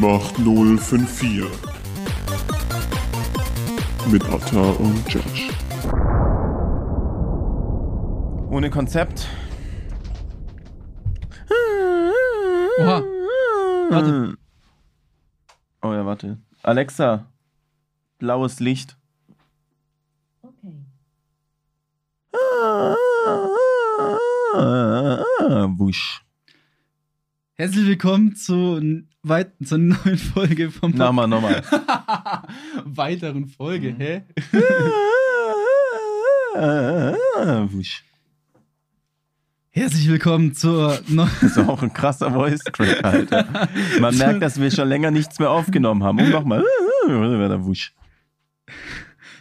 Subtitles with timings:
[0.00, 1.44] 78054
[4.12, 5.50] mit Atta und Josh.
[8.50, 9.26] Ohne Konzept.
[12.78, 13.02] Oha.
[13.90, 14.38] Warte.
[15.82, 16.38] Oh ja, warte.
[16.62, 17.26] Alexa,
[18.18, 18.96] blaues Licht.
[20.42, 20.74] Okay.
[25.76, 26.27] Wusch.
[27.60, 31.60] Herzlich willkommen zu, weit, zur neuen Folge vom Nochmal, nochmal.
[32.84, 34.22] weiteren Folge, hä?
[37.72, 38.04] Wusch.
[39.70, 41.30] Herzlich willkommen zur neuen.
[41.40, 43.68] Das ist auch ein krasser Voice Crack, Alter.
[44.00, 46.20] Man merkt, dass wir schon länger nichts mehr aufgenommen haben.
[46.20, 46.62] Und nochmal.
[47.64, 47.92] Wusch.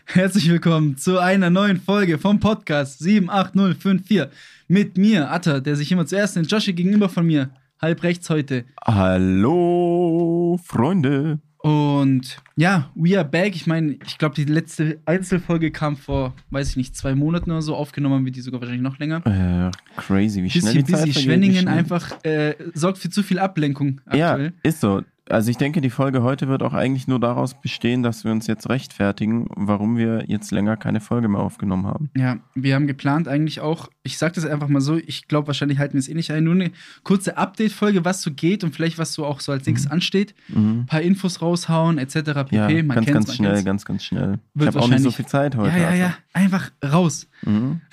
[0.06, 4.26] Herzlich willkommen zu einer neuen Folge vom Podcast 78054
[4.68, 8.66] mit mir, Atta, der sich immer zuerst den Joshi gegenüber von mir, halb rechts heute.
[8.86, 11.40] Hallo, Freunde.
[11.60, 13.56] Und ja, we are back.
[13.56, 17.62] Ich meine, ich glaube, die letzte Einzelfolge kam vor, weiß ich nicht, zwei Monaten oder
[17.62, 17.76] so.
[17.76, 19.26] Aufgenommen haben wir die sogar wahrscheinlich noch länger.
[19.26, 21.20] Äh, crazy, wie schnell Bisschen die Zeit busy.
[21.24, 24.54] Schwenningen einfach äh, sorgt für zu viel Ablenkung aktuell.
[24.64, 25.02] Ja, ist so.
[25.30, 28.48] Also ich denke, die Folge heute wird auch eigentlich nur daraus bestehen, dass wir uns
[28.48, 32.10] jetzt rechtfertigen, warum wir jetzt länger keine Folge mehr aufgenommen haben.
[32.16, 35.80] Ja, wir haben geplant eigentlich auch, ich sag das einfach mal so, ich glaube, wahrscheinlich
[35.80, 36.72] halten wir es eh nicht ein, nur eine
[37.04, 40.34] kurze Update-Folge, was so geht und vielleicht was so auch so als nächstes ansteht.
[40.48, 40.82] Mhm.
[40.82, 42.14] Ein paar Infos raushauen, etc.
[42.16, 42.56] pp.
[42.56, 43.66] Ja, man ganz, ganz schnell, kennt's.
[43.66, 44.40] ganz, ganz schnell.
[44.56, 45.78] Ich Wird habe auch nicht so viel Zeit heute.
[45.78, 47.28] Ja, ja, ja, einfach raus.
[47.44, 47.82] Mhm.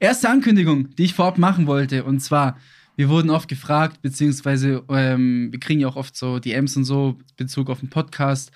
[0.00, 2.58] Erste Ankündigung, die ich vorab machen wollte, und zwar,
[2.96, 7.18] wir wurden oft gefragt, beziehungsweise ähm, wir kriegen ja auch oft so DMs und so,
[7.18, 8.52] in Bezug auf den Podcast,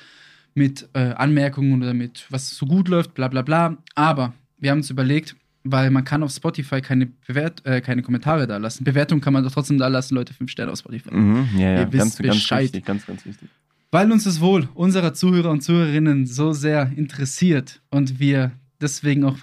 [0.55, 3.77] mit äh, Anmerkungen oder mit was so gut läuft, bla bla bla.
[3.95, 8.47] Aber wir haben uns überlegt, weil man kann auf Spotify keine, Bewert äh, keine Kommentare
[8.47, 8.85] da lassen.
[8.85, 11.15] Bewertung kann man doch trotzdem da lassen, Leute, fünf Sterne auf Spotify.
[11.15, 11.49] Mhm.
[11.57, 12.63] Ja, ja, Ihr wisst ganz, ganz Bescheid.
[12.65, 13.49] wichtig, ganz, ganz wichtig.
[13.91, 19.39] Weil uns das Wohl unserer Zuhörer und Zuhörerinnen so sehr interessiert und wir deswegen auch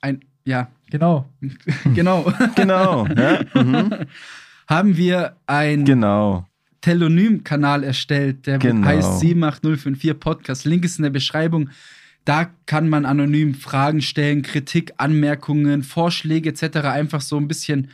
[0.00, 1.28] ein, ja, genau,
[1.94, 3.40] genau, Genau, ja?
[3.54, 3.90] mhm.
[4.68, 6.46] haben wir ein genau.
[6.80, 8.86] Telonym-Kanal erstellt, der Genau.
[8.86, 10.64] heißt 78054 Podcast.
[10.64, 11.70] Link ist in der Beschreibung.
[12.24, 16.78] Da kann man anonym Fragen stellen, Kritik, Anmerkungen, Vorschläge etc.
[16.86, 17.90] Einfach so ein bisschen,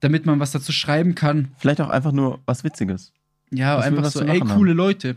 [0.00, 1.48] damit man was dazu schreiben kann.
[1.58, 3.12] Vielleicht auch einfach nur was Witziges.
[3.52, 5.16] Ja, Was einfach so, ey, coole Leute.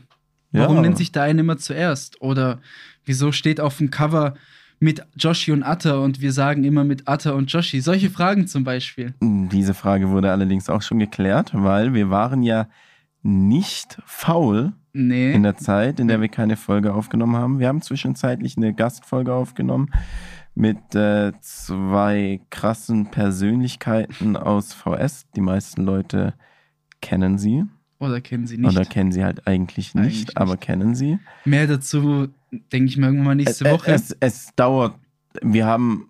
[0.52, 0.62] Ja.
[0.62, 2.22] Warum nennt sich der eine immer zuerst?
[2.22, 2.60] Oder
[3.06, 4.36] wieso steht auf dem Cover
[4.80, 7.82] mit Joshi und Atta und wir sagen immer mit Atta und Joshi?
[7.82, 9.14] Solche Fragen zum Beispiel.
[9.22, 12.68] Diese Frage wurde allerdings auch schon geklärt, weil wir waren ja
[13.24, 15.34] nicht faul Nee.
[15.34, 17.60] in der Zeit, in der wir keine Folge aufgenommen haben.
[17.60, 19.90] Wir haben zwischenzeitlich eine Gastfolge aufgenommen
[20.56, 25.26] mit äh, zwei krassen Persönlichkeiten aus VS.
[25.36, 26.34] Die meisten Leute
[27.02, 27.64] kennen sie.
[28.00, 28.72] Oder kennen sie nicht?
[28.72, 30.38] Oder kennen sie halt eigentlich nicht, Eigentlich nicht.
[30.38, 31.20] aber kennen sie.
[31.46, 33.92] Mehr dazu denke ich mir irgendwann mal nächste es, Woche.
[33.92, 34.96] Es, es dauert.
[35.42, 36.10] Wir haben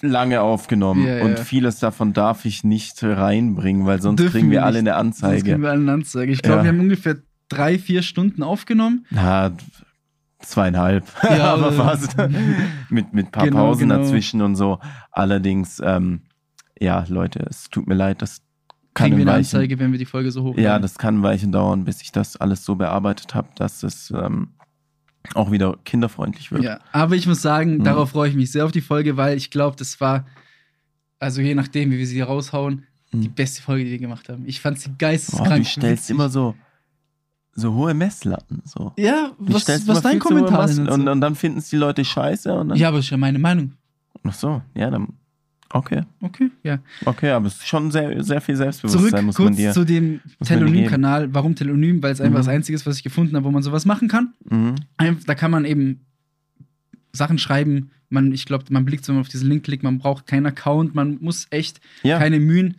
[0.00, 1.44] lange aufgenommen Ja, und ja.
[1.44, 4.92] vieles davon darf ich nicht reinbringen, weil sonst Dürfen kriegen wir wir alle nicht.
[4.92, 5.42] eine Sonst Anzeige.
[5.50, 6.32] kriegen wir eine Anzeige.
[6.32, 6.64] Ich glaube, Ja.
[6.64, 7.16] wir haben ungefähr
[7.48, 9.06] drei, vier Stunden aufgenommen.
[9.10, 9.52] Na,
[10.40, 11.04] zweieinhalb.
[11.24, 12.16] Ja, aber äh, fast.
[12.90, 14.02] mit, mit ein paar genau, Pausen genau.
[14.02, 14.78] dazwischen und so.
[15.10, 16.22] Allerdings, ähm,
[16.78, 18.40] ja, Leute, es tut mir leid, das
[18.94, 20.62] kann Kriegen wir ein eine Anzeige, wenn wir die Folge so hochladen.
[20.64, 24.50] Ja, das kann Weichen dauern, bis ich das alles so bearbeitet habe, dass es ähm,
[25.34, 26.62] auch wieder kinderfreundlich wird.
[26.64, 27.84] Ja, aber ich muss sagen, Mhm.
[27.84, 30.26] darauf freue ich mich sehr auf die Folge, weil ich glaube, das war,
[31.18, 33.34] also je nachdem, wie wir sie raushauen, die Mhm.
[33.34, 34.44] beste Folge, die wir gemacht haben.
[34.46, 35.56] Ich fand sie geisteskrank.
[35.56, 36.54] du stellst immer so,
[37.54, 38.62] so hohe Messlatten.
[38.64, 38.92] So.
[38.96, 40.80] Ja, Du was, was dein Kommentar dazu?
[40.82, 42.52] und, und dann finden es die Leute scheiße.
[42.54, 43.72] Und dann, Ja, aber ist ja meine Meinung.
[44.24, 45.08] Ach so, ja, dann.
[45.70, 46.78] Okay, Okay, ja.
[47.04, 49.72] okay, aber es ist schon sehr, sehr viel Selbstbewusstsein, Zurück muss man kurz dir.
[49.72, 51.34] zu dem man Telonym-Kanal.
[51.34, 52.02] Warum Telonym?
[52.02, 52.46] Weil es einfach Mhm.
[52.46, 54.32] das Einzige ist, was ich gefunden habe, wo man sowas machen kann.
[54.48, 54.76] Mhm.
[55.26, 56.00] Da kann man eben
[57.12, 57.90] Sachen schreiben.
[58.10, 60.94] Man, ich glaube, man blickt, wenn man auf diesen Link klickt, man braucht keinen Account,
[60.94, 62.76] man muss echt Ja, keine Mühen.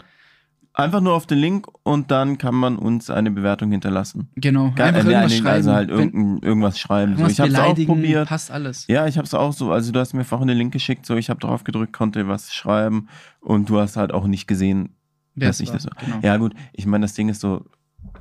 [0.80, 4.30] Einfach nur auf den Link und dann kann man uns eine Bewertung hinterlassen.
[4.36, 5.48] Genau, Gar- einfach äh, irgendwas schreiben.
[5.48, 7.14] Also halt irgendein, irgendwas schreiben.
[7.16, 7.24] So.
[7.24, 8.28] irgendwas Ich habe es auch probiert.
[8.30, 8.86] passt alles.
[8.88, 9.72] Ja, ich habe es auch so.
[9.72, 12.54] Also du hast mir vorhin den Link geschickt, so ich habe drauf gedrückt, konnte was
[12.54, 13.08] schreiben
[13.42, 14.90] und du hast halt auch nicht gesehen,
[15.36, 15.76] Wer dass ich war.
[15.76, 15.90] das so.
[16.04, 16.18] Genau.
[16.22, 17.66] Ja gut, ich meine, das Ding ist so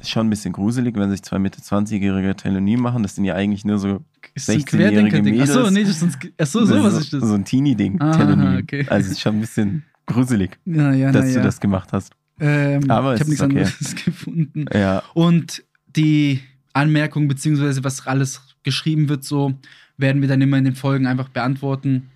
[0.01, 3.03] ist schon ein bisschen gruselig, wenn sich zwei Mitte 20-Jährige Telonym machen.
[3.05, 4.01] Das sind ja eigentlich nur so
[4.35, 5.41] Ist das ein 16-jährige Querdenker-Ding?
[5.41, 5.73] Achso, Mädels.
[5.75, 7.23] nee, das ist ein, achso, so was ist das.
[7.23, 8.59] So ein Teenie-Ding, Aha, Telonym.
[8.63, 8.87] okay.
[8.89, 11.43] Also es ist schon ein bisschen gruselig, ja, ja, dass na, du ja.
[11.45, 12.13] das gemacht hast.
[12.41, 13.59] Ähm, Aber ich habe nichts okay.
[13.59, 14.67] anderes gefunden.
[14.73, 15.65] Ja, Und
[15.97, 16.41] die
[16.73, 19.55] Anmerkungen, beziehungsweise was alles geschrieben wird, so
[19.97, 22.09] werden wir dann immer in den Folgen einfach beantworten.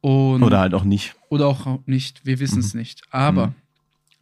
[0.00, 1.14] Und oder halt auch nicht.
[1.28, 3.02] Oder auch nicht, wir wissen es nicht.
[3.10, 3.54] Aber Mhm.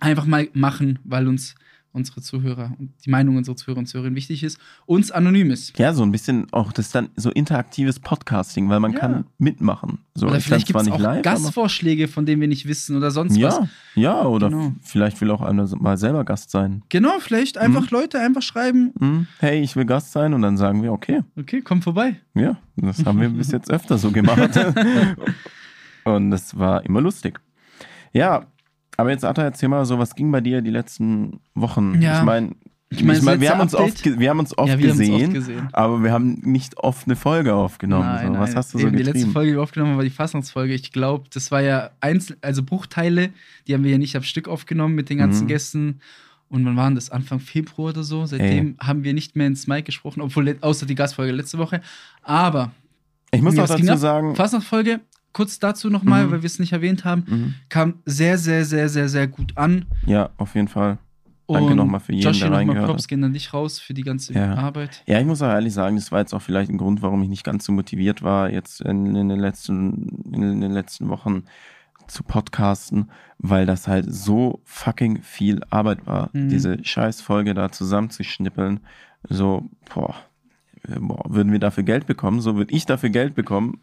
[0.00, 1.54] einfach mal machen, weil uns
[1.98, 5.78] unsere Zuhörer und die Meinung unserer Zuhörer und Zuhörerinnen wichtig ist, uns anonym ist.
[5.78, 8.98] Ja, so ein bisschen auch das dann so interaktives Podcasting, weil man Ja.
[9.00, 9.98] kann mitmachen.
[10.14, 13.36] So, oder vielleicht gibt es auch live, Gastvorschläge, von denen wir nicht wissen oder sonst
[13.36, 13.68] aber, was.
[13.94, 14.72] ja, ja, oder Genau.
[14.80, 16.82] vielleicht will auch einer mal selber Gast sein.
[16.88, 17.88] Genau, vielleicht einfach Mhm.
[17.98, 21.60] Leute einfach schreiben, Hm, hey, ich will Gast sein und dann sagen wir, okay, okay,
[21.62, 22.16] komm vorbei.
[22.34, 24.38] ja, das haben wir bis jetzt öfter so gemacht.
[26.04, 27.40] und das war immer lustig.
[28.12, 28.46] Ja,
[28.98, 32.00] aber jetzt Atta, erzähl mal so, was ging bei dir die letzten Wochen?
[32.02, 32.18] Ja.
[32.18, 32.50] Ich meine,
[32.90, 34.98] Ich meine, ich mein, wir, haben uns oft, wir haben uns oft ja, wir haben
[34.98, 35.68] uns gesehen, oft gesehen.
[35.72, 38.06] aber wir haben nicht oft eine Folge aufgenommen.
[38.06, 38.38] Nein, so.
[38.40, 38.56] Was nein.
[38.56, 39.32] hast du so Eben, Die letzte getrieben?
[39.32, 40.72] Folge, die wir aufgenommen haben, war die Fastnachtsfolge.
[40.74, 43.30] Ich glaube, das war ja Einzel also Bruchteile,
[43.66, 45.48] die haben wir ja nicht am Stück aufgenommen mit den ganzen Mhm.
[45.48, 46.00] Gästen.
[46.48, 47.10] Und wann waren das?
[47.10, 48.24] Anfang Februar oder so.
[48.24, 51.82] Seitdem haben wir nicht mehr ins Mic gesprochen, obwohl außer die Gastfolge letzte Woche.
[52.22, 52.72] Aber
[53.32, 55.00] Ich muss ging dazu sagen, Fastnachtsfolge,
[55.38, 56.30] kurz dazu nochmal, Mhm.
[56.32, 57.54] weil wir es nicht erwähnt haben, Mhm.
[57.68, 59.84] kam sehr, sehr, sehr, sehr, sehr gut an.
[60.06, 60.98] ja, auf jeden Fall.
[61.50, 63.08] Danke nochmal für jeden, Joshi, der reingehört Props hat.
[63.08, 64.54] gehen an dich raus für die ganze Ja.
[64.56, 65.02] Arbeit.
[65.06, 67.28] Ja, ich muss auch ehrlich sagen, das war jetzt auch vielleicht ein Grund, warum ich
[67.30, 71.44] nicht ganz so motiviert war, jetzt in, in, den, letzten, in den letzten Wochen
[72.06, 76.48] zu podcasten, weil das halt so fucking viel Arbeit war, Mhm.
[76.50, 78.80] diese Scheißfolge da zusammenzuschnippeln.
[79.28, 80.14] So, boah,
[81.00, 83.80] boah, würden wir dafür Geld bekommen, so würde ich dafür Geld bekommen.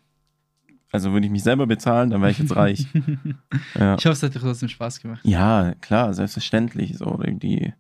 [0.92, 2.88] Also würde ich mich selber bezahlen, dann wäre ich jetzt reich.
[3.78, 3.96] ja.
[3.96, 5.22] Ich hoffe, es hat dir trotzdem Spaß gemacht.
[5.24, 6.98] ja, klar, selbstverständlich.
[6.98, 7.74] So, die,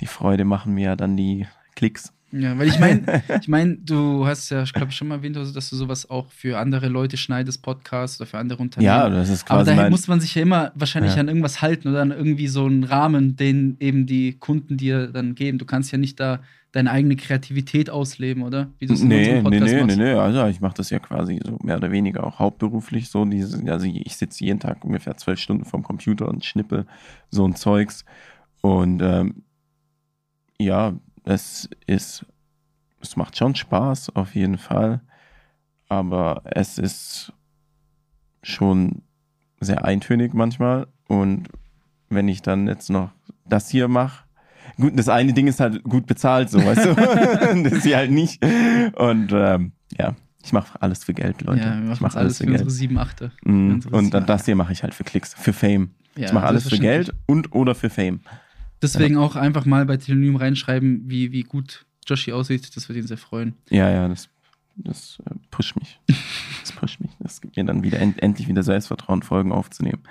[0.00, 1.46] die Freude machen mir ja dann die
[1.76, 2.12] Klicks.
[2.34, 5.52] Ja, weil ich meine, ich meine, du hast ja, glaube ich, schon mal erwähnt, also,
[5.52, 8.86] dass du sowas auch für andere Leute schneidest, Podcasts oder für andere Unternehmen.
[8.86, 11.20] Ja, das ist Aber quasi daher mein, muss man sich ja immer wahrscheinlich Ja.
[11.20, 15.34] an irgendwas halten oder an irgendwie so einen Rahmen, den eben die Kunden dir dann
[15.34, 15.58] geben.
[15.58, 16.40] Du kannst ja nicht da
[16.72, 18.70] deine eigene Kreativität ausleben, oder?
[18.78, 20.98] Wie du es in Nee, unserem nee, nee, nee, nee, also ich mache das ja
[20.98, 23.24] quasi so mehr oder weniger auch hauptberuflich so.
[23.26, 26.86] Diese, also ich sitze jeden Tag ungefähr zwölf Stunden vorm Computer und schnippel
[27.30, 28.04] so ein Zeugs.
[28.62, 29.42] Und ähm,
[30.58, 32.24] ja, es ist,
[33.00, 35.02] es macht schon Spaß auf jeden Fall.
[35.88, 37.34] Aber es ist
[38.42, 39.02] schon
[39.60, 40.86] sehr eintönig manchmal.
[41.06, 41.48] Und
[42.08, 43.10] wenn ich dann jetzt noch
[43.44, 44.24] das hier mache,
[44.76, 46.94] gut, das eine Ding ist halt gut bezahlt, so, weißt du?
[47.64, 48.44] das ist hier halt nicht.
[48.96, 50.14] Und ähm, ja,
[50.44, 51.60] ich mache alles für Geld, Leute.
[51.62, 52.76] Ja, ich mache alles alles für für unsere Geld.
[52.76, 53.32] sieben Achte.
[53.44, 53.74] Mhm.
[53.74, 55.90] unsere Und sieben dann das hier mache ich halt für Klicks, für Fame.
[56.16, 56.78] Ja, ich mache alles für.
[56.78, 58.20] Geld und oder für Fame.
[58.82, 62.76] Deswegen auch einfach mal bei Telonym reinschreiben, wie, wie gut Joshi aussieht.
[62.76, 63.54] Das würde ihn sehr freuen.
[63.70, 64.28] Ja, ja, das,
[64.74, 66.00] das äh, pusht mich.
[66.60, 67.12] Das pusht mich.
[67.20, 70.02] Das gibt mir dann wieder end, endlich wieder Selbstvertrauen, Folgen aufzunehmen.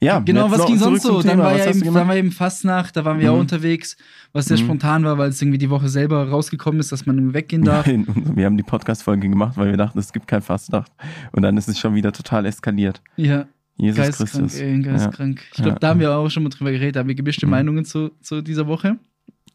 [0.00, 1.22] Ja, genau, was ging sonst so?
[1.22, 3.40] Dann war, ja eben, dann war eben Fastnacht, da waren wir auch Mhm.
[3.42, 3.96] unterwegs,
[4.32, 4.62] was sehr Mhm.
[4.64, 7.86] spontan war, weil es irgendwie die Woche selber rausgekommen ist, dass man weggehen darf.
[7.86, 10.92] Nein, wir haben die Podcast-Folge gemacht, weil wir dachten, es gibt kein Fastnacht.
[11.32, 13.00] Und dann ist es schon wieder total eskaliert.
[13.16, 13.46] Ja,
[13.76, 14.60] Jesus geistkrank, Christus.
[14.60, 15.40] ey, geistkrank.
[15.52, 15.76] Ich glaube, Ja.
[15.78, 17.50] da haben wir auch schon mal drüber geredet, da haben wir gemischte Mhm.
[17.50, 18.96] Meinungen zu, zu dieser Woche.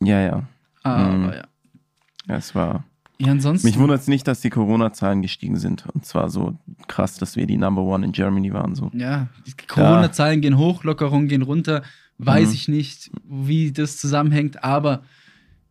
[0.02, 0.44] Ja, ja.
[0.82, 1.24] Aber Mhm.
[1.26, 1.44] ja.
[2.28, 2.84] ja es war.
[3.22, 3.68] Ja, ansonsten.
[3.68, 5.86] Mich wundert es nicht, dass die Corona-Zahlen gestiegen sind.
[5.94, 6.58] Und zwar so
[6.88, 8.76] krass, dass wir die Number One in Germany waren.
[8.76, 8.90] So.
[8.94, 11.84] Ja, die Corona-Zahlen gehen hoch, Lockerungen gehen runter.
[12.18, 12.54] Weiß Mhm.
[12.54, 15.04] ich nicht, wie das zusammenhängt, aber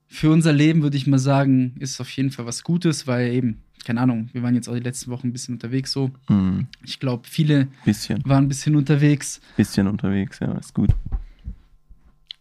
[0.06, 3.58] für unser Leben würde ich mal sagen, ist auf jeden Fall was Gutes, weil eben,
[3.84, 6.10] keine Ahnung, wir waren jetzt auch die letzten Wochen ein bisschen unterwegs so.
[6.28, 6.67] Mhm.
[6.84, 9.40] Ich glaube, viele Bisschen, waren ein bisschen unterwegs.
[9.56, 10.90] bisschen unterwegs, ja, ist gut.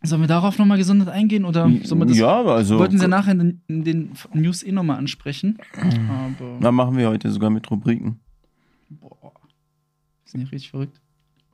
[0.07, 2.17] Sollen wir darauf nochmal gesondert eingehen oder sollen wir das?
[2.17, 2.79] ja, also.
[2.79, 5.57] Wollten sie ja nachher in den, in den News eh nochmal ansprechen.
[6.09, 6.57] Aber.
[6.59, 8.19] Na, machen wir heute sogar mit Rubriken.
[8.89, 9.31] Boah.
[10.25, 10.99] Sind ja richtig verrückt.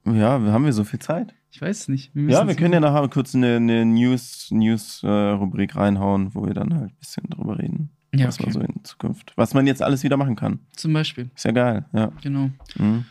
[0.05, 1.33] Ja, haben wir so viel Zeit?
[1.51, 2.11] Ich weiß es nicht.
[2.15, 6.53] Ja, müssen wir können ja nachher kurz eine, eine News, News äh, reinhauen, wo wir
[6.53, 8.45] dann halt ein bisschen drüber reden, Ja, was okay.
[8.45, 10.59] man so in Zukunft, was man jetzt alles wieder machen kann.
[10.75, 11.29] Zum Beispiel.
[11.35, 12.11] Ist ja geil, ja.
[12.21, 12.49] Genau.
[12.75, 13.05] Mhm.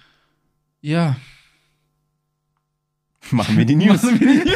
[0.81, 1.17] Ja.
[3.31, 4.03] Machen wir die News.
[4.03, 4.51] Wir die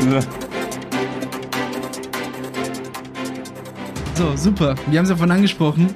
[0.00, 0.20] so.
[4.16, 4.76] So, super.
[4.86, 5.92] Wir haben es ja vorhin angesprochen.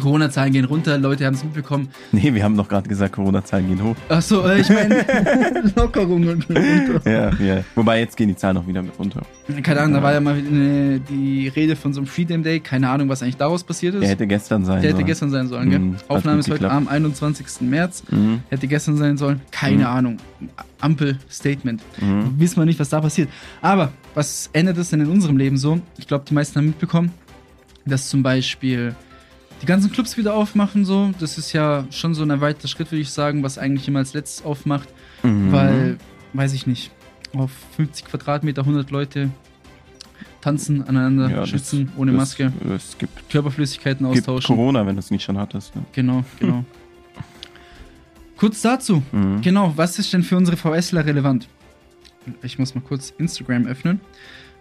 [0.00, 1.88] Corona-Zahlen gehen runter, Leute haben es mitbekommen.
[2.12, 3.96] Nee, wir haben doch gerade gesagt, Corona-Zahlen gehen hoch.
[4.08, 5.04] Achso, äh, ich meine,
[5.76, 7.10] Lockerungen runter.
[7.10, 7.64] Ja, ja.
[7.74, 9.22] Wobei jetzt gehen die Zahlen auch wieder mit runter.
[9.62, 12.60] Keine Ahnung, da war ja mal eine, die Rede von so einem Freedom Day.
[12.60, 14.00] Keine Ahnung, was eigentlich daraus passiert ist.
[14.02, 15.06] Der hätte gestern sein Der hätte sollen.
[15.06, 15.78] gestern sein sollen, gell?
[15.78, 17.46] Mhm, Aufnahme ist heute am 21.
[17.62, 18.02] März.
[18.10, 18.40] Mhm.
[18.50, 19.40] Hätte gestern sein sollen.
[19.50, 19.86] Keine Mhm.
[19.86, 20.16] Ahnung.
[20.80, 21.82] Ampel-Statement.
[22.00, 22.34] Mhm.
[22.38, 23.28] Wissen wir nicht, was da passiert.
[23.62, 25.80] Aber was ändert es denn in unserem Leben so?
[25.98, 27.10] Ich glaube, die meisten haben mitbekommen,
[27.84, 28.94] dass zum Beispiel
[29.62, 30.84] die ganzen Clubs wieder aufmachen.
[30.84, 34.00] So, das ist ja schon so ein erweiterter Schritt, würde ich sagen, was eigentlich immer
[34.00, 34.88] als letztes aufmacht,
[35.22, 35.52] Mhm.
[35.52, 35.98] weil,
[36.34, 36.90] weiß ich nicht,
[37.34, 39.30] auf 50 Quadratmeter 100 Leute
[40.40, 44.56] tanzen, aneinander Ja, schützen, ohne das- Maske, Es gibt, Körperflüssigkeiten gibt austauschen.
[44.56, 45.74] Corona, wenn du es nicht schon hattest.
[45.74, 45.82] Ne?
[45.92, 46.64] Genau, genau.
[48.36, 49.02] Kurz dazu.
[49.12, 49.40] Mhm.
[49.40, 51.48] Genau, was ist denn für unsere VSler relevant?
[52.42, 54.00] Ich muss mal kurz Instagram öffnen.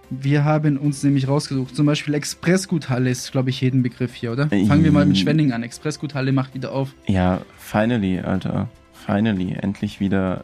[0.09, 4.49] Wir haben uns nämlich rausgesucht, zum Beispiel Expressguthalle ist, glaube ich, jeden Begriff hier, oder?
[4.49, 5.17] Fangen wir mal mit.
[5.17, 5.63] Schwenning an.
[5.63, 6.93] Expressguthalle macht wieder auf.
[7.07, 8.69] Ja, finally, Alter.
[8.93, 9.53] Finally.
[9.61, 10.43] Endlich wieder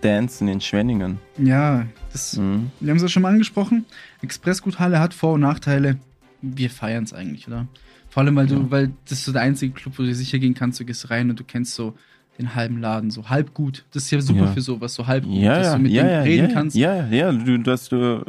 [0.00, 1.18] Dancen in Schwenningen.
[1.38, 2.70] Ja, das, Mhm.
[2.80, 3.84] wir haben es ja schon mal angesprochen.
[4.22, 5.96] Expressguthalle hat Vor- und Nachteile.
[6.42, 7.66] Wir feiern es eigentlich, oder?
[8.08, 8.70] Vor allem, weil du, Ja.
[8.70, 11.28] weil das ist so der einzige Club, wo du sicher gehen kannst, du gehst rein
[11.30, 11.94] und du kennst so
[12.38, 13.84] den halben Laden, so halb gut.
[13.92, 14.52] Das ist ja super Ja.
[14.52, 16.54] für sowas, so halb gut, Ja, dass ja, du mit ja, denen ja, reden ja,
[16.54, 16.76] kannst.
[16.76, 18.24] Ja, ja, du, dass du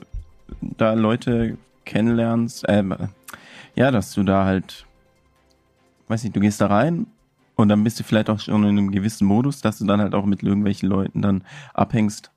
[0.82, 2.66] da Leute kennenlernst.
[2.68, 2.96] Ähm,
[3.76, 4.86] ja, dass du da halt,
[6.08, 7.08] weiß nicht, du gehst da rein
[7.56, 10.14] und dann bist du vielleicht auch schon in einem gewissen Modus, dass du dann halt
[10.14, 12.32] auch mit irgendwelchen Leuten dann abhängst,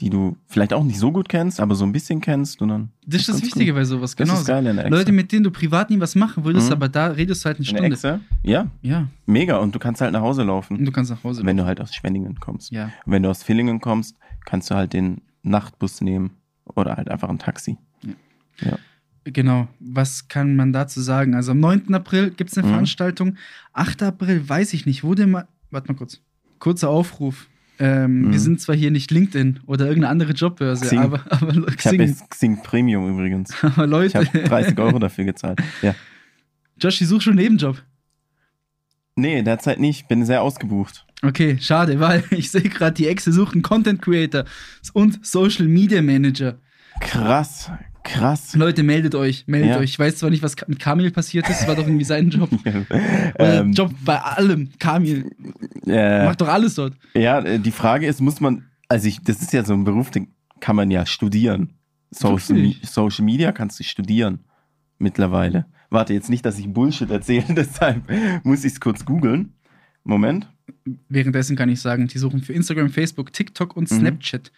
[0.00, 2.62] die du vielleicht auch nicht so gut kennst, aber so ein bisschen kennst.
[2.62, 3.80] Und dann, Das ist das Wichtige cool.
[3.80, 4.40] bei sowas, Das genau.
[4.40, 4.88] ist geil in der.
[4.88, 6.72] Leute, mit denen du privat nie was machen würdest, Mhm.
[6.72, 7.86] aber da redest du halt eine in Stunde.
[7.94, 8.20] Echse?
[8.42, 9.58] Ja, Ja, mega.
[9.58, 11.44] Und du kannst halt nach Hause laufen, und du kannst nach Hause.
[11.44, 12.70] wenn du halt aus Schwenningen kommst.
[12.72, 12.84] ja.
[13.04, 14.16] Und wenn du aus Villingen kommst,
[14.46, 16.30] kannst du halt den Nachtbus nehmen
[16.74, 17.76] oder halt einfach ein Taxi.
[19.24, 21.34] Genau, was kann man dazu sagen?
[21.34, 21.92] Also am 9.
[21.94, 22.70] April gibt es eine Mhm.
[22.72, 23.36] Veranstaltung.
[23.74, 24.02] 8.
[24.02, 25.02] April weiß ich nicht.
[25.04, 25.46] Wurde mal.
[25.70, 26.20] Warte mal kurz.
[26.58, 27.46] Kurzer Aufruf.
[27.78, 28.32] Ähm, Mhm.
[28.32, 30.98] Wir sind zwar hier nicht LinkedIn oder irgendeine andere Jobbörse, Xing.
[30.98, 33.52] aber, aber, Ich habe Xing, jetzt Xing Premium übrigens.
[33.62, 35.60] aber Ich Leute, habe 30 Euro dafür gezahlt.
[35.82, 35.94] Ja.
[36.78, 37.82] Josh, ich suche schon einen Nebenjob.
[39.16, 40.08] Nee, derzeit nicht.
[40.08, 41.06] Bin sehr ausgebucht.
[41.22, 44.44] Okay, schade, weil ich sehe gerade, die Exe sucht einen Content Creator
[44.94, 46.58] und Social Media Manager.
[47.00, 47.70] Krass,
[48.04, 48.54] krass.
[48.54, 49.76] Leute, meldet euch, meldet Ja.
[49.78, 49.90] euch.
[49.90, 52.50] Ich weiß zwar nicht, was mit Kamil passiert ist, das war doch irgendwie sein Job.
[53.38, 54.70] Ähm, Job bei allem.
[54.78, 55.30] Kamil
[55.86, 56.94] äh, macht doch alles dort.
[57.14, 60.10] ja, äh, die Frage ist, muss man, also ich, das ist ja so ein Beruf,
[60.10, 60.28] den
[60.60, 61.74] kann man ja studieren.
[62.10, 62.72] Social?
[62.82, 64.40] Social Media kannst du studieren
[64.98, 65.66] mittlerweile.
[65.90, 68.02] Warte, jetzt nicht, dass ich Bullshit erzähle, deshalb
[68.44, 69.54] muss ich es kurz googeln.
[70.04, 70.48] Moment.
[71.08, 73.96] Währenddessen kann ich sagen, die suchen für Instagram, Facebook, TikTok und Mhm.
[73.98, 74.52] Snapchat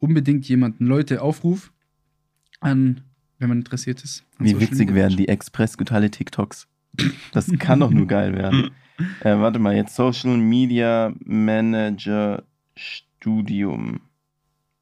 [0.00, 0.86] unbedingt jemanden.
[0.86, 1.72] Leute, Aufruf
[2.60, 3.02] an,
[3.38, 4.24] wenn man interessiert ist.
[4.38, 4.94] Wie Social witzig Media.
[4.94, 6.66] werden die Express-Guthalle TikToks.
[7.32, 8.70] Das kann doch nur geil werden.
[9.20, 12.42] Äh, warte mal, jetzt Social Media Manager
[12.74, 14.00] Studium.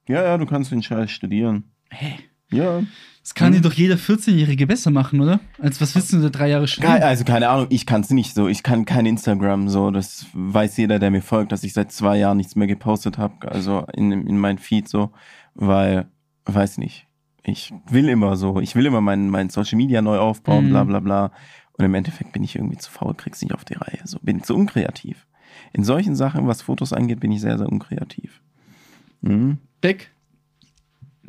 [0.09, 1.65] Ja, ja, du kannst den Scheiß studieren.
[1.91, 2.15] Hä?
[2.51, 2.83] Ja.
[3.23, 5.41] Das kann dir doch jeder 14-Jährige besser machen, oder?
[5.59, 7.03] Als was willst du da drei Jahre studieren?
[7.03, 8.47] also keine Ahnung, ich kann es nicht so.
[8.47, 9.91] Ich kann kein Instagram so.
[9.91, 13.51] Das weiß jeder, der mir folgt, dass ich seit zwei Jahren nichts mehr gepostet habe.
[13.51, 15.11] Also in, in mein Feed so.
[15.55, 16.07] Weil,
[16.45, 17.09] weiß nicht.
[17.49, 18.61] Ich will immer so.
[18.61, 20.71] Ich will immer mein, mein Social Media neu aufbauen, Mhm.
[20.71, 21.33] bla bla bla.
[21.79, 24.01] Und im Endeffekt bin ich irgendwie zu faul, krieg's nicht auf die Reihe.
[24.05, 25.27] So bin zu unkreativ.
[25.73, 28.41] In solchen Sachen, was Fotos angeht, bin ich sehr, sehr unkreativ.
[29.21, 29.59] Mhm.
[29.81, 30.11] Back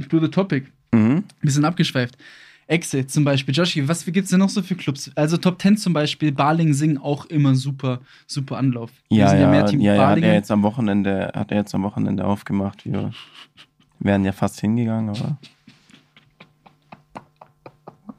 [0.09, 0.67] to the topic.
[0.91, 1.24] Mhm.
[1.43, 2.17] Sind abgeschweift.
[2.67, 3.53] Exe zum Beispiel.
[3.55, 5.09] Joshi, was gibt's denn noch so für Clubs?
[5.15, 8.91] Also Top 10 zum Beispiel, Barling Sing auch immer super, super Anlauf.
[9.09, 11.83] Ja, ja, mehr ja, Team ja, hat er jetzt am Wochenende, hat er jetzt am
[11.83, 12.86] Wochenende aufgemacht.
[12.86, 13.12] Wir
[14.00, 15.47] wären ja fast hingegangen, aber es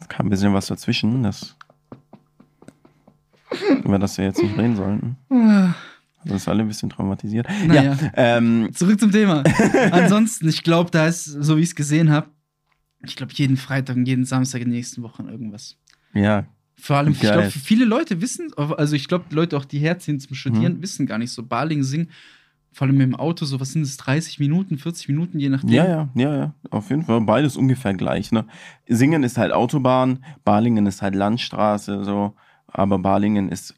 [0.09, 1.57] kam ein bisschen was dazwischen, das
[3.85, 5.17] über das wir jetzt nicht reden sollten.
[6.21, 7.47] Also ist alle ein bisschen traumatisiert.
[7.67, 7.95] Naja.
[7.95, 9.43] Ja, ähm, Zurück zum Thema.
[9.91, 12.29] Ansonsten, ich glaube, da ist, so wie ich es gesehen habe,
[13.05, 15.77] ich glaube, jeden Freitag und jeden Samstag in den nächsten Wochen irgendwas.
[16.12, 16.45] ja,
[16.81, 17.33] Vor allem, ich Geil.
[17.33, 20.83] glaube, viele Leute wissen, also ich glaube, Leute auch, die herziehen zum Studieren, Mhm.
[20.83, 21.43] wissen gar nicht so.
[21.45, 22.09] Barling Sing,
[22.73, 25.71] vor allem mit dem Auto, so was sind es, 30 Minuten, 40 Minuten, je nachdem.
[25.71, 27.21] ja, ja, ja, ja, auf jeden Fall.
[27.23, 28.31] Beides ungefähr gleich.
[28.33, 28.45] Ne?
[28.87, 32.35] Singen ist halt Autobahn, Balingen ist halt Landstraße, so.
[32.67, 33.75] Aber Balingen ist,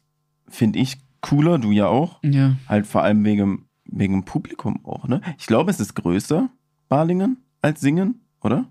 [0.47, 2.19] finde ich, cooler, du ja auch.
[2.23, 2.57] Ja.
[2.67, 5.21] Halt vor allem wegen, wegen dem Publikum auch, ne?
[5.37, 6.49] Ich glaube, es ist größer,
[6.89, 8.65] Balingen, als Singen, oder?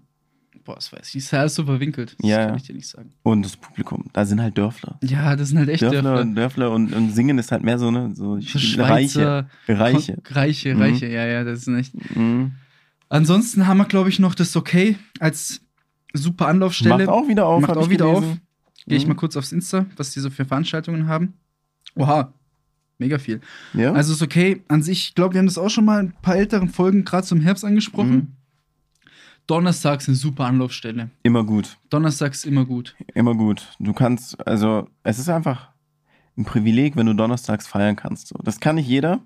[0.64, 1.14] Boah, das weiß ich.
[1.14, 1.24] nicht.
[1.24, 2.16] Ist ja alles so verwinkelt.
[2.18, 3.12] Das Ja, kann ich dir nicht sagen.
[3.22, 4.98] Und das Publikum, da sind halt Dörfler.
[5.02, 6.34] Ja, das sind halt echt Dörfler, Dörfler.
[6.34, 8.10] Dörfler, und, und Singen ist halt mehr so, ne?
[8.14, 8.34] So
[8.78, 9.46] Reiche.
[9.68, 10.18] Reiche.
[10.30, 10.82] Reiche, Mhm.
[10.82, 12.16] Reiche, ja, ja, das ist echt.
[12.16, 12.52] Mhm.
[13.08, 15.60] Ansonsten haben wir, glaube ich, noch das Okay als
[16.12, 17.06] super Anlaufstelle.
[17.06, 17.60] Macht auch wieder auf.
[17.62, 18.40] Macht auch ich wieder gelesen.
[18.86, 19.10] Gehe ich Mhm.
[19.10, 21.34] mal kurz aufs Insta, was die so für Veranstaltungen haben.
[21.96, 22.32] Oha,
[22.98, 23.40] mega viel.
[23.74, 23.92] Ja?
[23.92, 24.62] Also ist okay.
[24.68, 27.04] An sich, ich glaube, wir haben das auch schon mal in ein paar älteren Folgen
[27.04, 28.10] gerade zum Herbst angesprochen.
[28.14, 28.28] Mhm.
[29.50, 31.10] Donnerstags eine super Anlaufstelle.
[31.22, 31.76] immer gut.
[31.90, 32.94] Donnerstags immer gut.
[33.14, 33.66] Immer gut.
[33.78, 35.70] Du kannst, also, es ist einfach
[36.38, 38.28] ein Privileg, wenn du donnerstags feiern kannst.
[38.28, 38.36] So.
[38.44, 39.20] Das kann nicht jeder.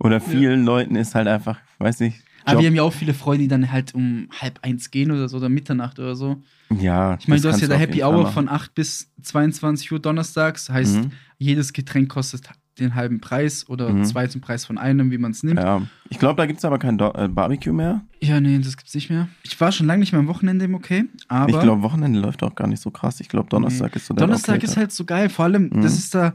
[0.00, 2.62] Oder vielen Leuten ist halt einfach, weiß nicht, Aber Job.
[2.62, 5.38] wir haben ja auch viele Freunde, die dann halt um halb eins gehen oder so,
[5.38, 6.40] oder Mitternacht oder so.
[6.70, 7.16] ja.
[7.18, 10.70] Ich meine, du hast ja der Happy Hour von 8 bis 22 Uhr donnerstags.
[10.70, 11.10] Heißt, Mhm.
[11.38, 12.48] jedes Getränk kostet
[12.80, 14.04] den halben Preis oder Mhm.
[14.04, 15.60] zwei zum Preis von einem, wie man es nimmt.
[15.60, 15.82] Ja.
[16.10, 18.02] Ich glaube, da gibt es aber kein Do äh, Barbecue mehr.
[18.20, 19.28] Ja, nee, das gibt's nicht mehr.
[19.42, 22.42] Ich war schon lange nicht mehr am Wochenende im Okay, aber ich glaube, Wochenende läuft
[22.42, 23.20] auch gar nicht so krass.
[23.20, 25.28] Ich glaube, Donnerstag ist so der Donnerstag okay ist halt so geil.
[25.28, 25.82] Vor allem, Mhm.
[25.82, 26.34] das ist da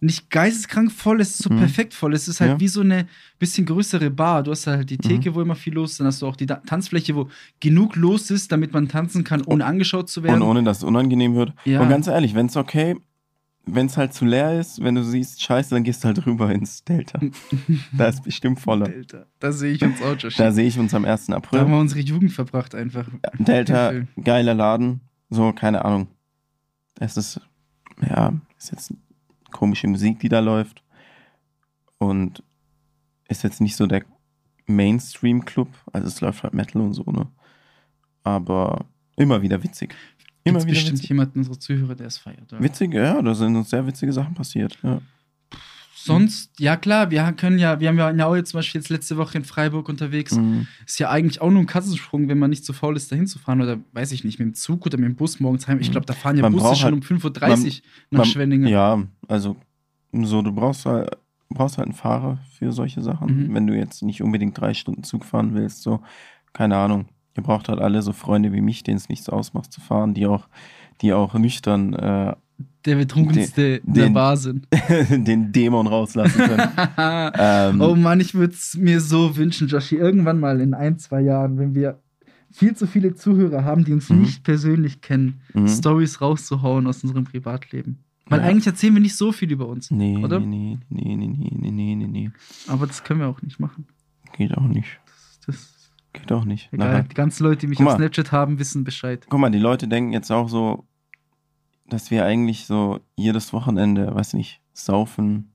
[0.00, 1.58] nicht geisteskrank voll, es ist so Mhm.
[1.58, 2.12] perfekt voll.
[2.12, 2.60] Es ist halt Ja.
[2.60, 3.06] wie so eine
[3.38, 4.42] bisschen größere Bar.
[4.42, 6.44] Du hast halt die Theke, wo immer viel los ist, dann hast du auch die
[6.44, 10.42] Da- Tanzfläche, wo genug los ist, damit man tanzen kann, ohne angeschaut zu werden.
[10.42, 11.54] Und ohne, dass es unangenehm wird.
[11.64, 11.80] Ja.
[11.80, 12.96] Und ganz ehrlich, wenn es okay,
[13.66, 16.50] wenn es halt zu leer ist, wenn du siehst, scheiße, dann gehst du halt rüber
[16.52, 17.20] ins Delta.
[17.96, 18.86] da ist bestimmt voller.
[18.86, 20.36] Alter, da sehe ich uns auch, Josh.
[20.36, 21.26] Da sehe ich uns am 1.
[21.26, 21.66] Da haben April.
[21.68, 23.08] wir unsere Jugend verbracht einfach.
[23.38, 23.92] Delta,
[24.22, 25.00] geiler Laden.
[25.30, 26.08] So, keine Ahnung.
[27.00, 27.40] Es ist,
[28.06, 28.94] ja, ist jetzt
[29.50, 30.82] komische Musik, die da läuft.
[31.98, 32.42] Und
[33.28, 34.04] ist jetzt nicht so der
[34.66, 35.68] Mainstream-Club.
[35.92, 37.28] Also es läuft halt Metal und so, ne?
[38.22, 39.94] Aber immer wieder witzig.
[40.44, 41.08] Immer Gibt's wieder bestimmt witzig.
[41.08, 42.52] jemanden unserer Zuhörer, der es feiert.
[42.52, 42.62] Oder?
[42.62, 44.78] Witzig, ja, da sind uns sehr witzige Sachen passiert.
[44.82, 45.00] Ja.
[45.96, 49.16] Sonst, ja klar, wir können ja, wir haben ja in Aue zum Beispiel jetzt letzte
[49.16, 50.32] Woche in Freiburg unterwegs.
[50.36, 50.66] Mhm.
[50.86, 53.62] Ist ja eigentlich auch nur ein Kassensprung, wenn man nicht so faul ist, da hinzufahren
[53.62, 55.80] oder weiß ich nicht, mit dem Zug oder mit dem Bus morgens heim.
[55.80, 58.68] Ich glaube, da fahren ja Man Busse schon halt- um 5.30 Uhr nach Man- Schwenningen.
[58.68, 59.56] Ja, also
[60.12, 61.10] so, du brauchst halt,
[61.48, 63.54] brauchst halt einen Fahrer für solche Sachen, Mhm.
[63.54, 66.02] wenn du jetzt nicht unbedingt drei Stunden Zug fahren willst, so,
[66.52, 67.06] keine Ahnung.
[67.36, 70.26] Ihr braucht halt alle so Freunde wie mich, denen es nichts ausmacht zu fahren, die
[70.26, 70.46] auch,
[71.00, 72.34] die auch nüchtern äh,
[72.84, 74.68] Der betrunkenste Den- der Bar sind.
[75.10, 76.68] den Dämon rauslassen können.
[77.38, 81.20] ähm, oh Mann, ich würde es mir so wünschen, Joshi, irgendwann mal in ein, zwei
[81.22, 81.98] Jahren, wenn wir
[82.52, 84.20] viel zu viele Zuhörer haben, die uns Mhm.
[84.20, 85.66] nicht persönlich kennen, mhm.
[85.66, 87.98] Stories rauszuhauen aus unserem Privatleben.
[88.26, 88.46] Weil Ja.
[88.46, 89.90] eigentlich erzählen wir nicht so viel über uns.
[89.90, 90.38] Nee, Oder?
[90.38, 92.30] nee, nee, nee, nee, nee, nee, nee, nee.
[92.68, 93.86] Aber das können wir auch nicht machen.
[94.36, 94.86] Geht auch nicht.
[95.46, 95.73] Das ist
[96.26, 96.68] Geht auch nicht.
[96.72, 96.88] egal.
[96.92, 97.98] Nachher- Die ganzen Leute, die mich Guck auf mal.
[97.98, 99.26] Snapchat haben, wissen Bescheid.
[99.28, 100.84] Guck mal, die Leute denken jetzt auch so,
[101.86, 105.52] dass wir eigentlich so jedes Wochenende, weiß nicht, saufen,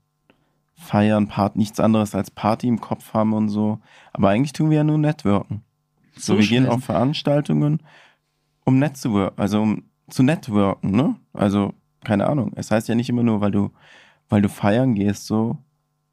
[0.75, 3.79] feiern, Part, nichts anderes als Party im Kopf haben und so.
[4.13, 5.61] Aber eigentlich tun wir ja nur Networken.
[6.15, 6.69] So, wir gehen schnell.
[6.75, 7.81] auf Veranstaltungen,
[8.65, 11.15] um netzuworken, also um zu networken, ne?
[11.33, 12.51] Also, keine Ahnung.
[12.55, 13.71] Es heißt ja nicht immer nur, weil du,
[14.29, 15.57] weil du feiern gehst, so,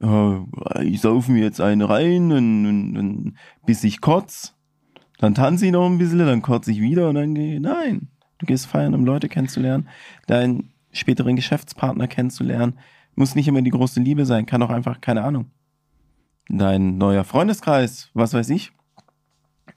[0.00, 0.44] ja,
[0.82, 4.54] ich saufe mir jetzt einen rein, und, und, und, bis ich kotz.
[5.18, 8.08] Dann tanze ich noch ein bisschen, dann kotze ich wieder und dann gehe Nein.
[8.38, 9.88] Du gehst feiern, um Leute kennenzulernen,
[10.26, 12.78] deinen späteren Geschäftspartner kennenzulernen.
[13.14, 15.50] Muss nicht immer die große Liebe sein, kann auch einfach, keine Ahnung.
[16.48, 18.72] Dein neuer Freundeskreis, was weiß ich.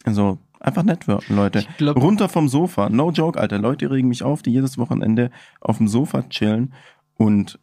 [0.04, 1.60] Also, einfach networken, Leute.
[1.60, 2.90] Ich glaube, Runter vom Sofa.
[2.90, 3.60] No joke, Alter.
[3.60, 6.74] Leute regen mich auf, die jedes Wochenende auf dem Sofa chillen
[7.16, 7.60] und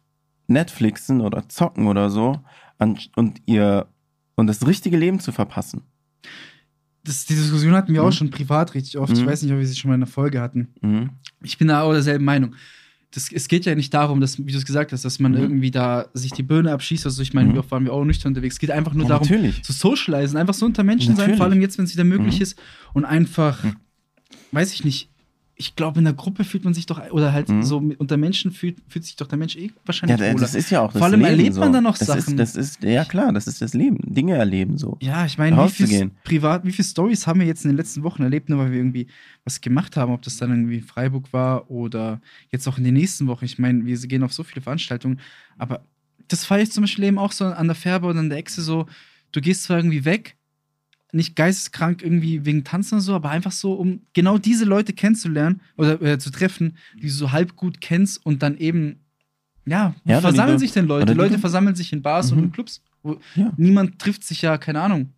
[0.47, 2.39] Netflixen oder zocken oder so
[2.77, 3.87] an, und ihr
[4.35, 5.81] und das richtige Leben zu verpassen.
[7.03, 8.07] das, die Diskussion hatten wir Mhm.
[8.09, 9.13] auch schon privat richtig oft.
[9.13, 9.27] Ich Mhm.
[9.27, 10.67] weiß nicht, ob wir sie schon mal in der Folge hatten.
[10.81, 11.11] Mhm.
[11.41, 12.55] Ich bin da auch derselben Meinung.
[13.11, 15.37] Das, es geht ja nicht darum, dass, wie du es gesagt hast, dass man Mhm.
[15.37, 17.05] irgendwie da sich die Birne abschießt.
[17.05, 17.59] Also ich meine, Mhm.
[17.59, 18.55] oft waren wir auch nüchtern unterwegs.
[18.55, 19.63] Es geht einfach nur Ja, darum, natürlich.
[19.63, 21.37] zu socialisen, einfach so unter Menschen sein, Natürlich.
[21.37, 22.41] vor allem jetzt, wenn es wieder möglich Mhm.
[22.41, 22.59] ist.
[22.93, 23.77] Und einfach, Mhm.
[24.51, 25.09] weiß ich nicht,
[25.59, 27.63] ich glaube, in der Gruppe fühlt man sich doch, oder halt Mhm.
[27.63, 30.35] so unter Menschen fühlt, fühlt sich doch der Mensch eh Ja, wahrscheinlich wohler.
[30.35, 31.61] das ist ja auch das Vor allem Leben erlebt so.
[31.61, 32.37] man dann noch das Sachen.
[32.37, 33.97] Ist, das ist, ja klar, das ist das Leben.
[34.03, 34.97] Dinge erleben so.
[35.01, 38.03] Ja, ich meine, wie viel privat, wie viele Stories haben wir jetzt in den letzten
[38.03, 39.07] Wochen erlebt, nur weil wir irgendwie
[39.43, 43.25] was gemacht haben, ob das dann irgendwie Freiburg war oder jetzt auch in den nächsten
[43.25, 43.45] Wochen.
[43.45, 45.19] Ich meine, wir gehen auf so viele Veranstaltungen,
[45.57, 45.83] aber
[46.27, 48.61] das feiere ich zum Beispiel eben auch so an der Färbe oder an der Echse
[48.61, 48.85] so,
[49.31, 50.36] du gehst zwar irgendwie weg,
[51.17, 55.61] nicht geisteskrank irgendwie wegen Tanzen und so, aber einfach so, um genau diese Leute kennenzulernen
[55.75, 59.01] oder äh, zu treffen, die du so halb gut kennst und dann eben,
[59.65, 61.13] ja, wie Ja, versammeln sich denn Leute?
[61.13, 62.43] Leute du- versammeln sich in Bars und Mhm.
[62.45, 62.81] in Clubs.
[63.03, 63.51] Wo Ja.
[63.57, 65.09] Niemand trifft sich ja, keine Ahnung.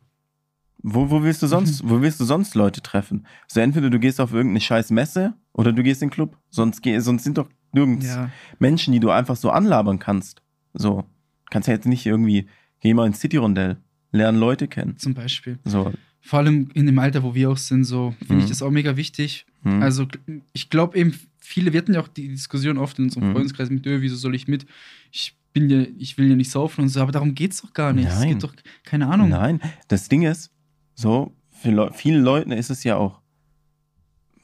[0.81, 3.25] Wo, wo willst du sonst, wo willst du sonst Leute treffen?
[3.47, 6.37] So entweder du gehst auf irgendeine scheiß Messe oder du gehst in den Club.
[6.49, 8.29] Sonst, geh, sonst sind doch nirgends Ja.
[8.59, 10.41] Menschen, die du einfach so anlabern kannst.
[10.73, 11.03] So.
[11.51, 12.47] Kannst ja jetzt nicht irgendwie,
[12.79, 13.77] geh mal ins City-Rondell,
[14.11, 14.97] lernen Leute kennen.
[14.97, 15.59] Zum Beispiel.
[15.65, 15.91] So.
[16.21, 18.49] Vor allem in dem Alter, wo wir auch sind, so finde ich Mhm.
[18.49, 19.45] das auch mega wichtig.
[19.63, 19.81] Hm.
[19.81, 20.07] Also
[20.53, 23.33] ich glaube eben, viele, wir hatten ja auch die Diskussion oft in unserem Mhm.
[23.33, 24.65] Freundeskreis mit, "Ö, wieso soll ich mit?
[25.11, 27.73] Ich bin ja, ich will ja nicht saufen und so, aber darum geht es doch
[27.73, 28.07] gar nicht.
[28.07, 28.29] Es Nein.
[28.33, 29.29] geht doch, keine Ahnung.
[29.29, 30.51] Nein, das Ding ist,
[30.93, 33.19] so, für Leu vielen Leuten ist es ja auch,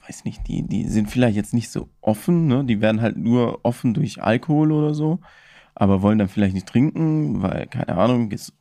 [0.08, 2.64] weiß nicht, die, die sind vielleicht jetzt nicht so offen, ne?
[2.66, 5.20] Die werden halt nur offen durch Alkohol oder so,
[5.76, 8.54] aber wollen dann vielleicht nicht trinken, weil, keine Ahnung, ist,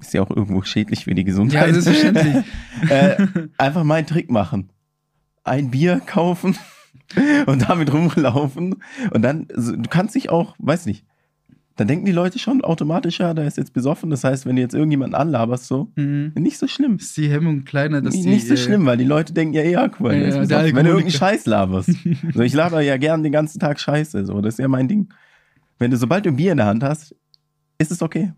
[0.00, 1.74] ist ja auch irgendwo schädlich für die Ja, Gesundheit.
[1.74, 2.44] selbstverständlich.
[2.90, 3.16] äh,
[3.58, 4.70] einfach mal einen Trick machen.
[5.44, 6.56] Ein Bier kaufen
[7.46, 8.76] und damit rumlaufen.
[9.10, 11.04] Und dann, also, du kannst dich auch, weiß nicht,
[11.76, 14.08] dann denken die Leute schon automatisch, ja, der ist jetzt besoffen.
[14.08, 16.32] Das heißt, wenn du jetzt irgendjemanden anlaberst, so, mhm.
[16.34, 16.96] nicht so schlimm.
[16.96, 18.30] Ist die Hemmung kleiner, dass nicht, die.
[18.30, 20.74] nicht so äh, schlimm, weil die Leute denken ja eh, ah, cool, Ja, ja, besoffen.
[20.74, 21.10] wenn du irgendeinen.
[21.10, 21.90] Scheiß laberst.
[22.34, 25.12] so, ich laber ja gern den ganzen Tag Scheiße, so, das ist ja mein Ding.
[25.78, 27.14] Wenn du, sobald du ein Bier in der Hand hast,
[27.78, 28.32] ist es okay.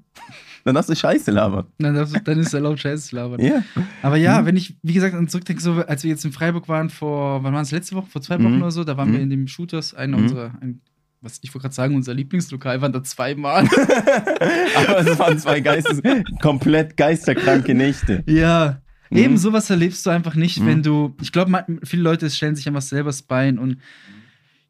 [0.65, 1.67] Dann hast du Scheiße labern.
[1.79, 3.41] Dann, darfst- dann ist erlaubt, Scheiße zu labern.
[3.41, 3.63] Ja.
[4.03, 4.47] Aber ja, Mhm.
[4.47, 7.53] wenn ich, wie gesagt, an zurückdenke, so, als wir jetzt in Freiburg waren, vor, wann
[7.55, 8.45] waren es, letzte Woche, vor zwei Mhm.
[8.45, 9.13] Wochen oder so, da waren Mhm.
[9.15, 10.23] wir in dem Shooters, einer Mhm.
[10.25, 10.81] unserer, ein
[11.21, 13.65] was ich wollte gerade sagen, unser Lieblingslokal waren da zweimal.
[14.77, 16.01] Aber es waren zwei Geistes,
[16.41, 18.23] komplett geisterkranke Nächte.
[18.27, 18.81] ja.
[19.11, 19.17] Mhm.
[19.17, 20.67] Eben sowas erlebst du einfach nicht, Mhm.
[20.67, 21.17] wenn du.
[21.23, 23.79] Ich glaube, viele Leute stellen sich einfach selber das Bein und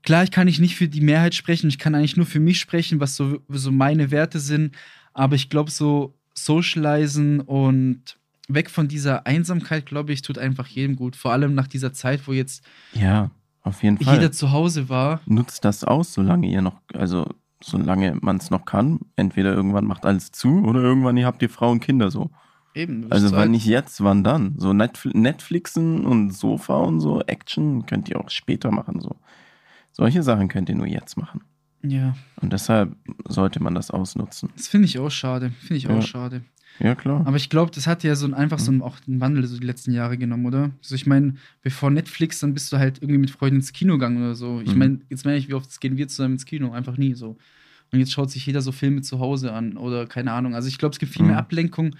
[0.04, 2.60] klar, ich kann nicht nicht für die Mehrheit sprechen, ich kann eigentlich nur für mich
[2.60, 4.76] sprechen, was so, so meine Werte sind.
[5.18, 8.16] Aber ich glaube, so socialisen und
[8.48, 11.16] weg von dieser Einsamkeit, glaube ich, tut einfach jedem gut.
[11.16, 14.14] Vor allem nach dieser Zeit, wo jetzt Ja, auf jeden Fall.
[14.14, 15.20] jeder zu Hause war.
[15.26, 17.26] Nutzt das aus, solange ihr noch, also
[17.60, 19.00] solange man es noch kann.
[19.16, 22.30] Entweder irgendwann macht alles zu oder irgendwann ihr habt ihr Frauen und Kinder so.
[22.72, 23.10] Eben.
[23.10, 23.50] Also so wann alt.
[23.50, 24.54] nicht jetzt, wann dann?
[24.56, 29.00] So Netfl Netflixen und Sofa und so, Action könnt ihr auch später machen.
[29.00, 29.16] So.
[29.90, 31.40] Solche Sachen könnt ihr nur jetzt machen.
[31.82, 32.96] Ja, Und deshalb
[33.28, 34.50] sollte man das ausnutzen.
[34.56, 35.50] das finde ich auch schade.
[35.60, 36.02] Finde ich auch Ja.
[36.02, 36.42] schade.
[36.80, 37.26] Ja, klar.
[37.26, 39.58] Aber ich glaube, das hat ja so ein, einfach so einen, auch einen Wandel so
[39.58, 40.70] die letzten Jahre genommen, oder?
[40.80, 44.18] Also ich meine, bevor Netflix, dann bist du halt irgendwie mit Freunden ins Kino gegangen
[44.18, 44.60] oder so.
[44.60, 44.78] Ich Mhm.
[44.78, 46.70] meine, jetzt meine ich, wie oft gehen wir zusammen ins Kino?
[46.72, 47.36] Einfach nie so.
[47.92, 50.54] Und jetzt schaut sich jeder so Filme zu Hause an oder keine Ahnung.
[50.54, 51.38] Also ich glaube, es gibt viel mehr Mhm.
[51.40, 51.96] Ablenkung.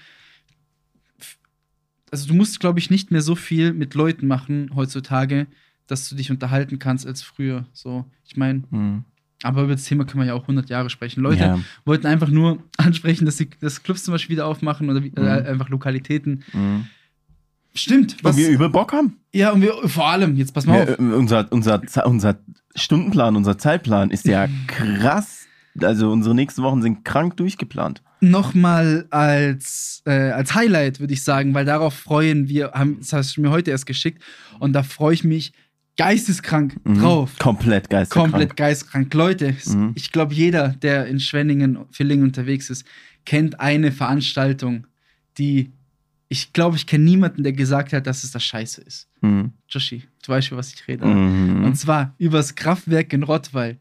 [2.10, 5.46] Also du musst, glaube ich, nicht mehr so viel mit Leuten machen heutzutage,
[5.86, 7.66] dass du dich unterhalten kannst als früher.
[7.72, 9.04] So, ich meine, Mhm.
[9.42, 11.20] Aber über das Thema können wir ja auch 100 Jahre sprechen.
[11.22, 11.58] Leute, ja.
[11.84, 15.20] wollten einfach nur ansprechen, dass sie das Clubs zum Beispiel wieder aufmachen oder wie, äh,
[15.42, 15.46] Mhm.
[15.46, 16.42] einfach Lokalitäten.
[16.52, 16.86] Mhm.
[17.74, 18.16] Stimmt.
[18.24, 19.18] Was, Und wir übel Bock haben.
[19.32, 20.98] ja, und wir vor allem, jetzt pass mal Wir, auf.
[20.98, 22.38] äh, unser, unser, unser
[22.74, 25.46] Stundenplan, unser Zeitplan ist ja krass.
[25.80, 28.02] Also unsere nächsten Wochen sind krank durchgeplant.
[28.20, 33.36] Nochmal als, äh, als Highlight, würde ich sagen, weil darauf freuen wir, haben, das hast
[33.36, 34.20] du mir heute erst geschickt
[34.58, 35.52] und da freue ich mich
[35.98, 37.00] geisteskrank Mhm.
[37.00, 37.38] drauf.
[37.38, 38.30] Komplett geisteskrank.
[38.30, 39.12] Komplett geistkrank.
[39.12, 39.92] Leute, Mhm.
[39.94, 42.86] ich glaube, jeder, der in Schwenningen, Villingen unterwegs ist,
[43.26, 44.86] kennt eine Veranstaltung,
[45.36, 45.70] die
[46.30, 49.08] ich glaube, ich kenne niemanden, der gesagt hat, dass es das Scheiße ist.
[49.22, 49.52] Mhm.
[49.66, 51.06] Joshi, du weißt schon, was ich rede.
[51.06, 51.64] Mhm.
[51.64, 53.78] Und zwar übers Kraftwerk in Rottweil.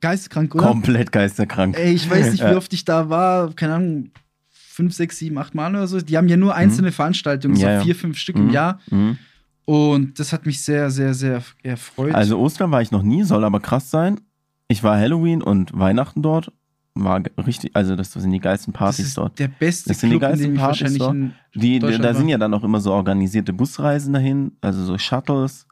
[0.00, 0.66] Geistkrank, oder?
[0.66, 1.76] Komplett geisterkrank.
[1.78, 3.52] Ey, ich weiß nicht, wie oft ich da war.
[3.54, 4.10] Keine Ahnung,
[4.50, 6.00] fünf, sechs, sieben, acht Mal oder so.
[6.00, 7.72] Die haben ja nur einzelne Veranstaltungen, so Mhm.
[7.72, 8.42] Ja, vier, fünf Stück Mhm.
[8.48, 8.80] im Jahr.
[8.90, 9.18] Mhm.
[9.64, 12.14] Und das hat mich sehr, sehr, sehr erfreut.
[12.14, 14.20] Also Ostern war ich noch nie, soll aber krass sein.
[14.68, 16.52] Ich war Halloween und Weihnachten dort.
[16.96, 19.38] War richtig, also das sind die geilsten das Partys ist dort.
[19.38, 21.16] der beste Das sind die Club, in geilsten Partys dort.
[21.54, 25.66] Die, die, da sind ja dann auch immer so organisierte Busreisen dahin, also so Shuttles.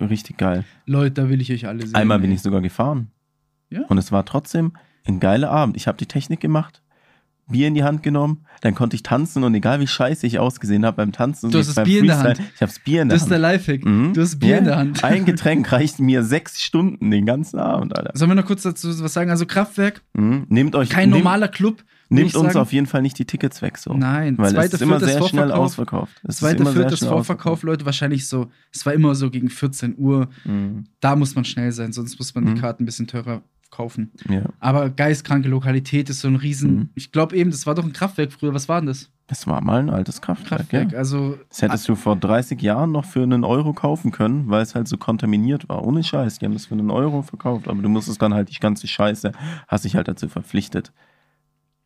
[0.00, 0.64] Richtig geil.
[0.86, 1.94] Leute, da will ich euch alle sehen.
[1.94, 2.36] Einmal bin ey.
[2.36, 3.10] ich sogar gefahren.
[3.70, 3.82] Ja?
[3.88, 4.72] Und es war trotzdem
[5.06, 5.76] ein geiler Abend.
[5.76, 6.82] Ich habe die Technik gemacht,
[7.48, 10.84] Bier in die Hand genommen, dann konnte ich tanzen und egal wie scheiße ich ausgesehen
[10.84, 12.38] habe beim Tanzen, Du hast das beim Bier in der Hand.
[12.54, 13.42] Ich habe das Bier in der Das ist der Hand.
[13.66, 13.84] Lifehack.
[13.84, 14.14] Mhm.
[14.14, 14.58] Du hast Bier Ja.
[14.58, 15.04] in der Hand.
[15.04, 18.12] Ein Getränk reicht mir sechs Stunden den ganzen Abend, Alter.
[18.14, 19.30] Sollen wir noch kurz dazu was sagen?
[19.30, 20.46] Also Kraftwerk, Mhm.
[20.48, 21.84] Nehmt euch kein nehmt, normaler Club.
[22.10, 22.58] Nehmt uns sagen.
[22.62, 23.92] auf jeden Fall nicht die Tickets weg so.
[23.92, 26.12] Nein, Weil zweiter, es ist immer sehr schnell ausverkauft.
[26.26, 28.50] Es sehr viertes Vorverkauf, Leute, wahrscheinlich so.
[28.72, 30.28] Es war immer so gegen 14 Uhr.
[30.46, 30.84] Mhm.
[31.00, 32.54] Da muss man schnell sein, sonst muss man Mhm.
[32.54, 34.12] die Karten ein bisschen teurer kaufen.
[34.28, 34.42] Ja.
[34.60, 36.74] Aber geistkranke Lokalität ist so ein Riesen.
[36.74, 36.88] Mhm.
[36.94, 38.54] Ich glaube eben, das war doch ein Kraftwerk früher.
[38.54, 39.10] Was war denn das?
[39.28, 40.60] Das war mal ein altes Kraftwerk.
[40.60, 40.92] Kraftwerk.
[40.92, 40.98] Ja.
[40.98, 44.74] Also, Das hättest du vor 30 Jahren noch für einen Euro kaufen können, weil es
[44.74, 45.84] halt so kontaminiert war.
[45.84, 46.38] Ohne Scheiß.
[46.38, 47.68] Die haben das für einen Euro verkauft.
[47.68, 49.32] Aber du musstest dann halt die ganze Scheiße,
[49.68, 50.92] hast dich halt dazu verpflichtet,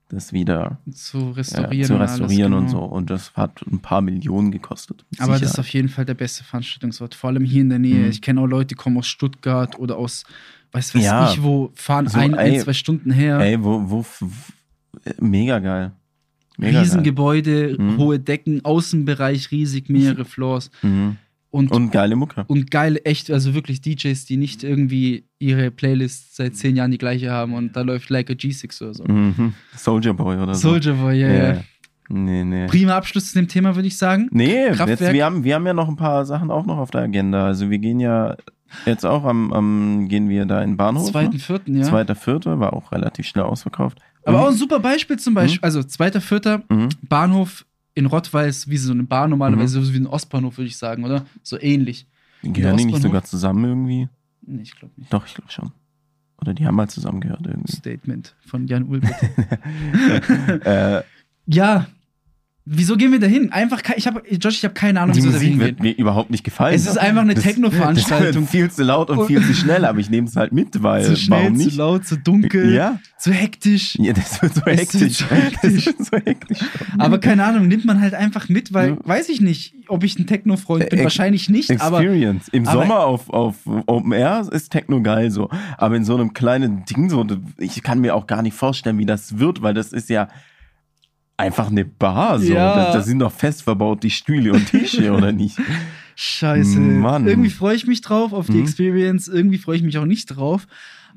[0.09, 1.87] das wieder zu ja, restaurieren.
[1.87, 2.79] zu und alles, restaurieren und genau.
[2.79, 2.85] so.
[2.85, 5.05] Und das hat ein paar Millionen gekostet.
[5.19, 5.59] Aber das ist Sicherheit.
[5.59, 7.17] auf jeden Fall der beste Veranstaltungsort.
[7.17, 8.05] Vor allem hier in der Nähe.
[8.05, 8.11] Mhm.
[8.11, 10.25] Ich kenne auch Leute, die kommen aus Stuttgart oder aus,
[10.73, 11.31] weiß weiß Ja.
[11.31, 13.39] ich wo, fahren So, ein, ein, zwei Stunden her.
[13.39, 14.25] Ey, wo, wo, f-
[15.21, 15.93] mega geil.
[16.59, 16.83] Mega geil.
[16.83, 17.99] Riesengebäude, Mhm.
[17.99, 20.71] hohe Decken, Außenbereich riesig, mehrere Floors.
[20.83, 21.17] Mhm.
[21.51, 22.45] Und, und, Und geile Mucke.
[22.71, 27.31] geile, echt, also wirklich DJs, die nicht irgendwie ihre Playlist seit zehn Jahren die gleiche
[27.31, 29.05] haben und da läuft Like a G6 oder so.
[29.05, 29.53] Mhm.
[29.77, 30.71] Soldier Boy oder so.
[30.71, 31.53] Soldier Boy, ja, Ja.
[31.55, 31.65] ja.
[32.09, 32.67] Nee, nee.
[32.67, 34.29] Prima Abschluss zu dem Thema, würde ich sagen.
[34.33, 37.03] Nee, jetzt, wir, haben, wir haben ja noch ein paar Sachen auch noch auf der
[37.03, 37.45] Agenda.
[37.47, 38.37] Also wir gehen ja
[38.87, 41.11] jetzt auch am, am gehen wir da in den Bahnhof.
[41.11, 41.39] Zweiten, ne?
[41.39, 41.83] vierten, ja.
[41.85, 43.99] Zweiter, vierter, war auch relativ schnell ausverkauft.
[44.25, 44.45] Aber Mhm.
[44.45, 45.61] auch ein super Beispiel zum Beispiel.
[45.63, 46.89] Also, zweiter, vierter, Mhm.
[47.09, 49.85] Bahnhof in Rottweil ist wie so eine Bahn normalerweise, Mhm.
[49.85, 51.27] so wie ein Ostbahnhof, würde ich sagen, oder?
[51.43, 52.07] So ähnlich.
[52.43, 54.09] Gehören die nicht sogar zusammen irgendwie?
[54.45, 55.13] Nee, ich glaube nicht.
[55.13, 55.71] Doch, ich glaube schon.
[56.41, 57.71] Oder die haben mal zusammengehört irgendwie.
[57.77, 59.13] Statement von Jan Ulbert.
[60.67, 61.03] äh,
[61.47, 61.87] ja.
[62.65, 63.51] Wieso gehen wir da hin?
[63.51, 66.45] Einfach, ich habe, Josh, ich habe keine Ahnung, die wieso Musik wird mir überhaupt nicht
[66.45, 66.77] gefallen.
[66.77, 68.47] Es ist einfach eine Techno-Veranstaltung.
[68.47, 71.17] Viel zu laut und viel zu schnell, aber ich nehme es halt mit, weil Zu
[71.17, 71.77] schnell, warum zu nicht?
[71.77, 73.97] laut, zu dunkel, Ja, zu hektisch.
[73.99, 75.25] ja, das wird so hektisch.
[75.61, 76.59] Das wird so hektisch.
[76.99, 78.97] Aber keine Ahnung, nimmt man halt einfach mit, weil, Ja.
[79.03, 81.01] weiß ich nicht, ob ich ein Techno-Freund bin.
[81.01, 82.47] Ex- Wahrscheinlich nicht, aber Experience.
[82.49, 85.49] Im aber- Sommer auf, auf Open Air ist Techno geil so.
[85.79, 87.27] Aber in so einem kleinen Ding so,
[87.59, 90.29] ich kann mir auch gar nicht vorstellen, wie das wird, weil das ist ja
[91.37, 92.53] einfach eine Bar so.
[92.53, 92.75] Ja.
[92.75, 95.59] Da, da sind doch fest verbaut die Stühle und Tische, oder nicht?
[96.15, 96.79] Scheiße.
[96.79, 97.27] Mann.
[97.27, 98.63] Irgendwie freue ich mich drauf auf die Mhm.
[98.63, 100.67] Experience, irgendwie freue ich mich auch nicht drauf.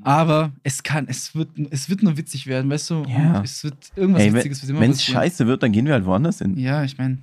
[0.01, 3.03] Aber es kann, es wird, es wird nur witzig werden, weißt du?
[3.07, 3.41] Ja.
[3.43, 6.39] Es wird irgendwas Ey, Witziges wird wenn es scheiße wird, dann gehen wir halt woanders
[6.39, 6.57] hin.
[6.57, 7.19] Ja, ich meine,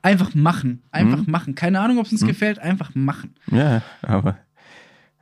[0.00, 0.82] einfach machen.
[0.90, 1.30] Einfach Mhm.
[1.30, 1.54] machen.
[1.54, 2.28] Keine Ahnung, ob es uns Mhm.
[2.28, 3.34] gefällt, einfach machen.
[3.50, 4.38] Ja, aber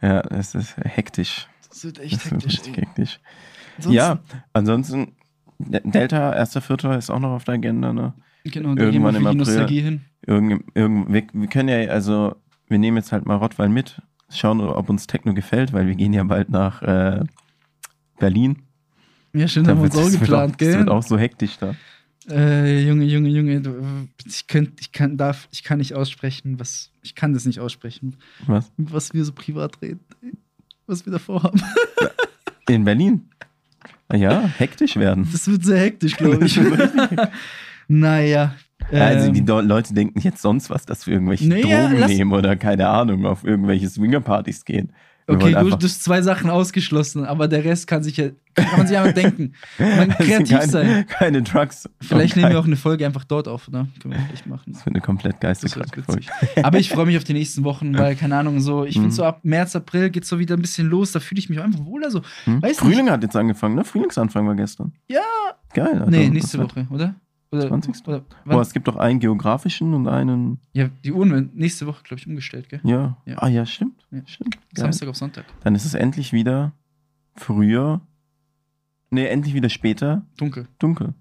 [0.00, 1.48] ja, es ist hektisch.
[1.68, 2.61] Das wird Das echt wird hektisch.
[2.66, 2.74] ey.
[2.74, 3.20] hektisch.
[3.76, 4.18] Ansonsten- Ja,
[4.53, 5.12] ansonsten,
[5.68, 6.96] De- Delta, 1.4.
[6.99, 8.14] ist auch noch auf der Agenda, ne?
[8.44, 9.37] Genau, da gehen wir irgendwann für im die April.
[9.37, 10.01] Nostalgie hin.
[10.27, 12.35] Irgend, irgend, wir, wir können ja, also,
[12.68, 16.12] wir nehmen jetzt halt mal Rottweil mit, schauen, ob uns Techno gefällt, weil wir gehen
[16.12, 17.20] ja bald nach äh,
[18.18, 18.62] Berlin.
[19.35, 20.88] Ja, Da haben wir uns auch geplant, auch, Das wird gell?
[20.88, 21.75] auch so hektisch da.
[22.29, 23.62] Äh, Junge, Junge, Junge,
[24.27, 26.90] ich, könnt, ich, kann, darf, ich kann nicht aussprechen, was.
[27.03, 28.70] Ich kann das nicht aussprechen, Was?
[28.77, 30.01] was wir so privat reden.
[30.87, 31.61] Was wir davor haben.
[32.68, 33.29] In Berlin?
[34.12, 35.29] Ja, hektisch werden.
[35.31, 36.61] Das wird sehr hektisch, glaube ich.
[37.88, 38.55] naja.
[38.90, 42.33] also ähm, die Leute denken jetzt sonst was, dass wir irgendwelche Nee, ja, Drogen nehmen
[42.33, 44.92] oder keine Ahnung, auf irgendwelche Swingerpartys gehen.
[45.35, 48.87] Okay, du, du hast zwei Sachen ausgeschlossen, aber der Rest kann sich ja, kann man
[48.87, 49.55] sich einfach denken.
[49.79, 51.07] Man Es sind kreativ keine, sein.
[51.07, 51.88] Keine Drugs.
[52.01, 53.88] Vielleicht nehmen wir auch eine Folge einfach dort auf, ne?
[54.01, 54.73] Können wir vielleicht machen.
[54.73, 56.27] Das wird eine komplett geisteskranke Folge.
[56.62, 59.03] Aber ich freue mich auf die nächsten Wochen, weil, keine Ahnung, so, ich Mhm.
[59.03, 61.61] finde so ab März, April geht so wieder ein bisschen los, da fühle ich mich
[61.61, 62.23] einfach wohler so.
[62.45, 62.62] Hm?
[62.62, 63.85] Weiß Frühling hat jetzt angefangen, ne?
[63.85, 64.93] Frühlingsanfang war gestern.
[65.09, 65.21] Ja.
[65.73, 65.87] Geil.
[65.99, 66.11] Alter.
[66.11, 67.14] nee, nächste Woche, oder?
[67.53, 68.07] Oder, 20.
[68.07, 70.61] oder Boah, es gibt doch einen geografischen und einen.
[70.73, 72.81] Ja, die Uhren werden nächste Woche, glaube ich, umgestellt, gell?
[72.85, 73.17] Ja.
[73.27, 73.39] Ja.
[73.39, 74.07] Ah, ja, stimmt.
[74.13, 74.21] Ja.
[74.27, 74.59] Stimmt.
[74.75, 75.45] Samstag auf Sonntag.
[75.65, 76.73] Dann ist es endlich wieder
[77.35, 78.01] früher.
[79.11, 80.69] Nee, endlich wieder später Dunkel.
[80.79, 81.15] dunkel.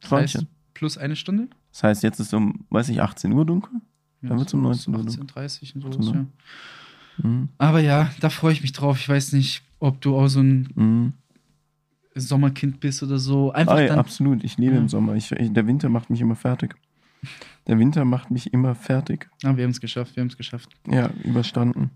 [0.00, 1.48] Das heißt, plus eine Stunde?
[1.72, 3.72] Das heißt, jetzt ist um, weiß ich, 18 Uhr dunkel.
[4.22, 5.10] Dann wird's um 19 Uhr, ne?
[5.10, 6.14] 18.30 und sowas, 18 Uhr.
[6.14, 6.26] ja.
[7.28, 7.48] Mhm.
[7.56, 8.98] Aber ja, da freue ich mich drauf.
[8.98, 11.12] Ich weiß nicht, ob du auch so ein Mhm.
[12.14, 13.52] Sommerkind bist oder so.
[13.52, 13.98] Einfach Ah, ja, dann.
[13.98, 14.42] absolut.
[14.44, 14.80] Ich lebe Ja.
[14.80, 15.14] im Sommer.
[15.14, 16.74] Ich, ich, der Winter macht mich immer fertig.
[17.66, 19.28] Der Winter macht mich immer fertig.
[19.44, 20.70] Ah, wir haben es geschafft, wir haben es geschafft.
[20.90, 21.90] Ja, überstanden.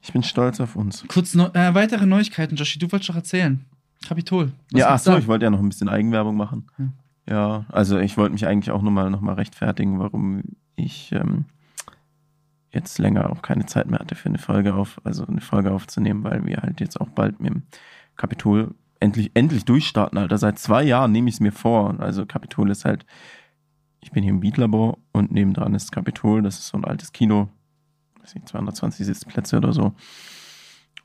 [0.00, 1.04] Ich bin stolz auf uns.
[1.08, 3.64] Kurz neu- äh, weitere Neuigkeiten, Joshi, du wolltest doch erzählen.
[4.06, 4.52] Kapitol.
[4.72, 6.66] Was ja, ach so, ich wollte ja noch ein bisschen Eigenwerbung machen.
[6.76, 6.92] Hm.
[7.28, 10.42] Ja, also ich wollte mich eigentlich auch nochmal noch mal rechtfertigen, warum
[10.74, 11.44] ich ähm,
[12.72, 16.24] jetzt länger auch keine Zeit mehr hatte für eine Folge auf, also eine Folge aufzunehmen,
[16.24, 17.62] weil wir halt jetzt auch bald mit dem
[18.16, 20.38] Kapitol endlich, endlich durchstarten, Alter.
[20.38, 21.98] Seit zwei Jahren nehme ich es mir vor.
[22.00, 23.04] Also Kapitol ist halt,
[24.00, 27.48] ich bin hier im Beatlabor und nebendran ist Kapitol, das ist so ein altes Kino,
[28.20, 29.92] weiß nicht, 220 Sitzplätze oder so.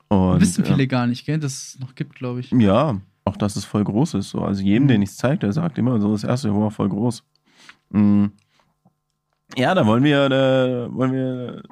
[0.08, 2.50] Und, Wissen äh, viele gar nicht, gell, dass es noch gibt, glaube ich.
[2.52, 4.30] ja, auch dass es voll groß ist.
[4.30, 4.40] So.
[4.40, 4.88] Also jedem, Mhm.
[4.88, 7.22] den ich es zeige, der sagt immer so, das erste war voll groß.
[7.90, 8.32] Mhm.
[9.56, 11.62] Ja, da wollen wir, da wollen wir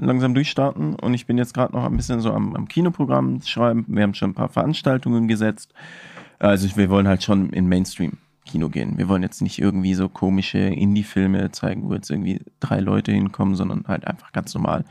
[0.00, 3.84] langsam durchstarten und ich bin jetzt gerade noch ein bisschen so am, am Kinoprogramm schreiben.
[3.88, 5.72] Wir haben schon ein paar Veranstaltungen gesetzt.
[6.38, 8.96] Also wir wollen halt schon in Mainstream-Kino gehen.
[8.96, 13.54] Wir wollen jetzt nicht irgendwie so komische Indie-Filme zeigen, wo jetzt irgendwie drei Leute hinkommen,
[13.54, 14.84] sondern halt einfach ganz normal.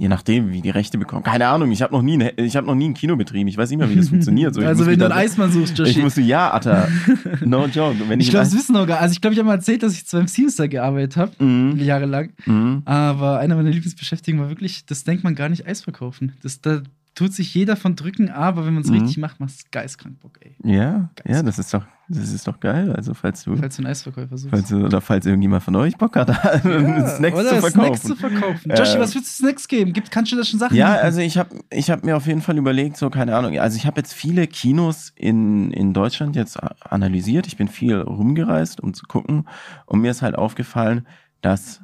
[0.00, 1.24] Je nachdem, wie die Rechte bekommen.
[1.24, 3.48] Keine Ahnung, ich habe noch, nie ein- ich hab noch nie ein Kino betrieben.
[3.48, 4.54] Ich weiß nicht mehr, wie das funktioniert.
[4.54, 6.00] So, ich also wenn du einen Eismann suchst, Ich Joshi.
[6.02, 6.86] musste, ja, Atta.
[7.44, 7.96] No joke.
[8.08, 9.82] Wenn Ich ich, glaube, das wissen auch gar Also ich glaube, ich habe mal erzählt,
[9.82, 11.78] dass ich zwar im Siemstar gearbeitet habe, Mhm.
[11.78, 12.30] jahrelang.
[12.46, 12.82] Mhm.
[12.84, 16.32] Aber einer meiner Lieblingsbeschäftigungen war wirklich, das denkt man gar nicht, Eis verkaufen.
[16.44, 16.82] Das, da
[17.18, 18.98] tut sich jeder von drücken, aber wenn man es Mhm.
[19.00, 20.54] richtig macht, macht es geistkrank Bock, ey.
[20.62, 22.92] Ja, ja, das ist doch, das ist doch geil.
[22.94, 24.50] Also falls du, Falls du einen Eisverkäufer suchst.
[24.54, 26.28] falls du, oder falls irgendjemand von euch Bock hat,
[26.64, 27.70] Ja, Snacks oder zu verkaufen.
[27.70, 28.70] Snacks zu verkaufen.
[28.76, 29.92] Joshi, Äh, was willst du Snacks geben?
[29.92, 31.00] Gibt, kannst du da schon Sachen Ja, machen?
[31.00, 33.84] also ich habe ich hab mir auf jeden Fall überlegt, so keine Ahnung, also ich
[33.86, 36.56] habe jetzt viele Kinos in, in Deutschland jetzt
[36.88, 37.46] analysiert.
[37.48, 39.48] Ich bin viel rumgereist, um zu gucken.
[39.86, 41.06] Und mir ist halt aufgefallen,
[41.40, 41.80] dass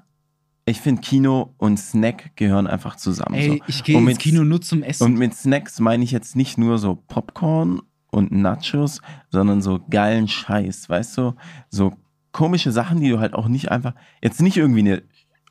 [0.66, 3.34] ich finde, Kino und Snack gehören einfach zusammen.
[3.34, 3.64] Ey, so.
[3.66, 5.04] ich gehe Und ins mit- Kino nur zum Essen.
[5.04, 9.00] Und mit Snacks meine ich jetzt nicht nur so Popcorn und Nachos,
[9.30, 11.34] sondern so geilen Scheiß, weißt du?
[11.68, 11.92] So
[12.32, 15.02] komische Sachen, die du halt auch nicht einfach, jetzt nicht irgendwie eine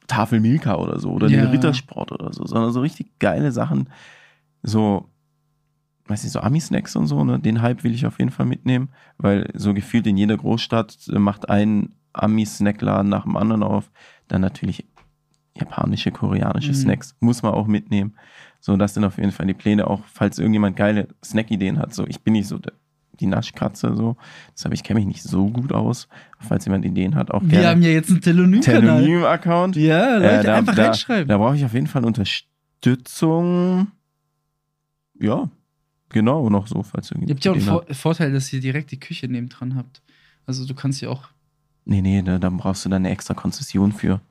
[0.08, 1.42] Tafel Milka oder so oder Ja.
[1.44, 3.90] eine Rittersport oder so, sondern so richtig geile Sachen,
[4.64, 5.10] so,
[6.08, 7.40] weiß nicht, so Ami-Snacks und so, ne?
[7.40, 11.50] Den Hype will ich auf jeden Fall mitnehmen, weil so gefühlt in jeder Großstadt macht
[11.50, 13.92] ein Ami-Snackladen nach dem anderen auf.
[14.28, 14.86] Dann natürlich
[15.56, 16.76] japanische, koreanische Mhm.
[16.76, 18.16] Snacks muss man auch mitnehmen.
[18.60, 21.94] So, das sind auf jeden Fall die Pläne, auch falls irgendjemand geile Snack-Ideen hat.
[21.94, 22.60] So, ich bin nicht so
[23.20, 24.16] die Naschkatze, so.
[24.54, 26.08] Deshalb, ich kenne mich nicht so gut aus.
[26.40, 27.68] Falls jemand Ideen hat, auch Wir gerne.
[27.68, 28.82] haben ja jetzt einen Telonym-Kanal.
[29.02, 29.76] Telonym-Account.
[29.76, 31.28] Ja, Leute, Äh, da- einfach da, reinschreiben.
[31.28, 33.88] Da brauche ich auf jeden Fall Unterstützung.
[35.20, 35.50] Ja,
[36.10, 37.86] genau, noch so, falls Ihr irgendjemand habt ja auch einen Ideen hat.
[37.88, 40.02] Vor Vorteil, dass ihr direkt die Küche neben dran habt.
[40.46, 41.26] Also du kannst ja auch.
[41.86, 44.22] Nee, nee, da, da brauchst du dann eine extra Konzession für.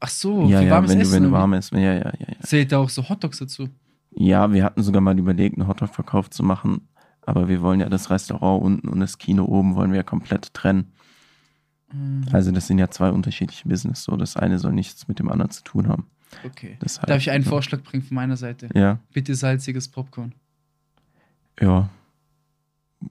[0.00, 1.12] Ach so, ja, für ja, warmes wenn du, Essen.
[1.14, 1.40] wenn du oder wie?
[1.40, 1.72] warm isst.
[1.72, 2.40] Ja, ja, ja, ja.
[2.42, 3.68] Zählt da auch so Hotdogs dazu.
[4.14, 6.88] Ja, wir hatten sogar mal überlegt, einen Hotdog-Verkauf zu machen,
[7.22, 10.54] aber wir wollen ja das Restaurant unten und das Kino oben wollen wir ja komplett
[10.54, 10.92] trennen.
[11.92, 12.26] Mhm.
[12.32, 14.04] Also das sind ja zwei unterschiedliche Business.
[14.04, 16.06] So, das eine soll nichts mit dem anderen zu tun haben.
[16.44, 16.78] Okay.
[16.82, 17.50] Deshalb, Darf ich einen ja.
[17.50, 18.68] Vorschlag bringen von meiner Seite?
[18.74, 18.98] Ja.
[19.12, 20.34] Bitte salziges Popcorn.
[21.60, 21.90] Ja.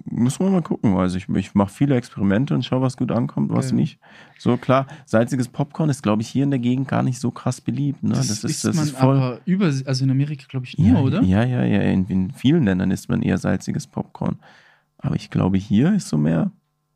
[0.06, 0.96] Müssen wir mal gucken.
[0.98, 3.76] Also ich, ich mache viele Experimente und schaue, was gut ankommt, was Okay.
[3.76, 4.00] nicht.
[4.38, 7.62] So klar, salziges Popcorn ist, glaube ich, hier in der Gegend gar nicht so krass
[7.62, 8.04] beliebt.
[8.04, 8.10] Ne?
[8.10, 9.18] Das, Das, ist, das man ist voll.
[9.18, 11.22] aber über, also in Amerika glaube ich nur, ja, oder?
[11.24, 11.82] Ja, ja, ja.
[11.82, 14.38] In, in vielen Ländern isst man eher salziges Popcorn.
[14.98, 16.52] Aber ich glaube, hier ist so mehr.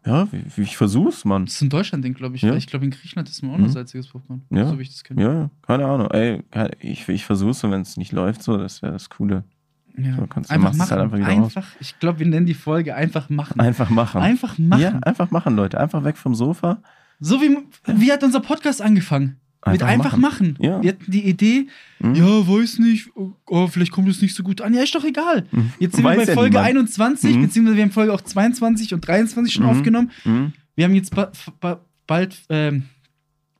[0.05, 1.45] Ja, ich, ich versuch's, Mann.
[1.45, 2.43] Das ist ein Deutschland-Ding, glaube ich.
[2.43, 2.53] Ja.
[2.55, 3.71] Ich glaube, in Griechenland ist man auch noch Mhm.
[3.71, 4.43] salziges Popcorn.
[4.51, 4.67] Ja.
[4.67, 5.21] So wie ich das kenne.
[5.23, 6.11] Ja, ja, keine Ahnung.
[6.11, 6.43] Ey,
[6.79, 9.43] ich, ich versuch's so, wenn es nicht läuft, so, das wäre das Coole.
[9.97, 10.15] Ja.
[10.17, 10.89] So, kannst du- einfach es machen.
[10.91, 13.59] halt einfach Einfach, ich glaube, wir nennen die Folge einfach machen.
[13.59, 14.21] Einfach machen.
[14.21, 14.81] Einfach machen.
[14.81, 15.79] Ja, einfach machen, Leute.
[15.79, 16.81] Einfach weg vom Sofa.
[17.19, 19.37] So wie, wie hat unser Podcast angefangen?
[19.67, 20.57] Mit einfach machen.
[20.59, 20.79] Ja.
[20.83, 21.67] Wir hatten die Idee,
[21.99, 22.13] Mhm.
[22.13, 23.09] ja, weiß nicht,
[23.47, 24.75] oh, vielleicht kommt es nicht so gut an.
[24.75, 25.45] Ja, ist doch egal.
[25.51, 25.71] Mhm.
[25.79, 26.67] Jetzt sind Weiß wir bei ja Folge niemand.
[26.67, 27.41] 21, Mhm.
[27.41, 29.69] beziehungsweise wir haben Folge auch 22 und 23 schon Mhm.
[29.71, 30.11] aufgenommen.
[30.23, 30.53] Mhm.
[30.75, 32.83] Wir haben jetzt ba ba bald ähm,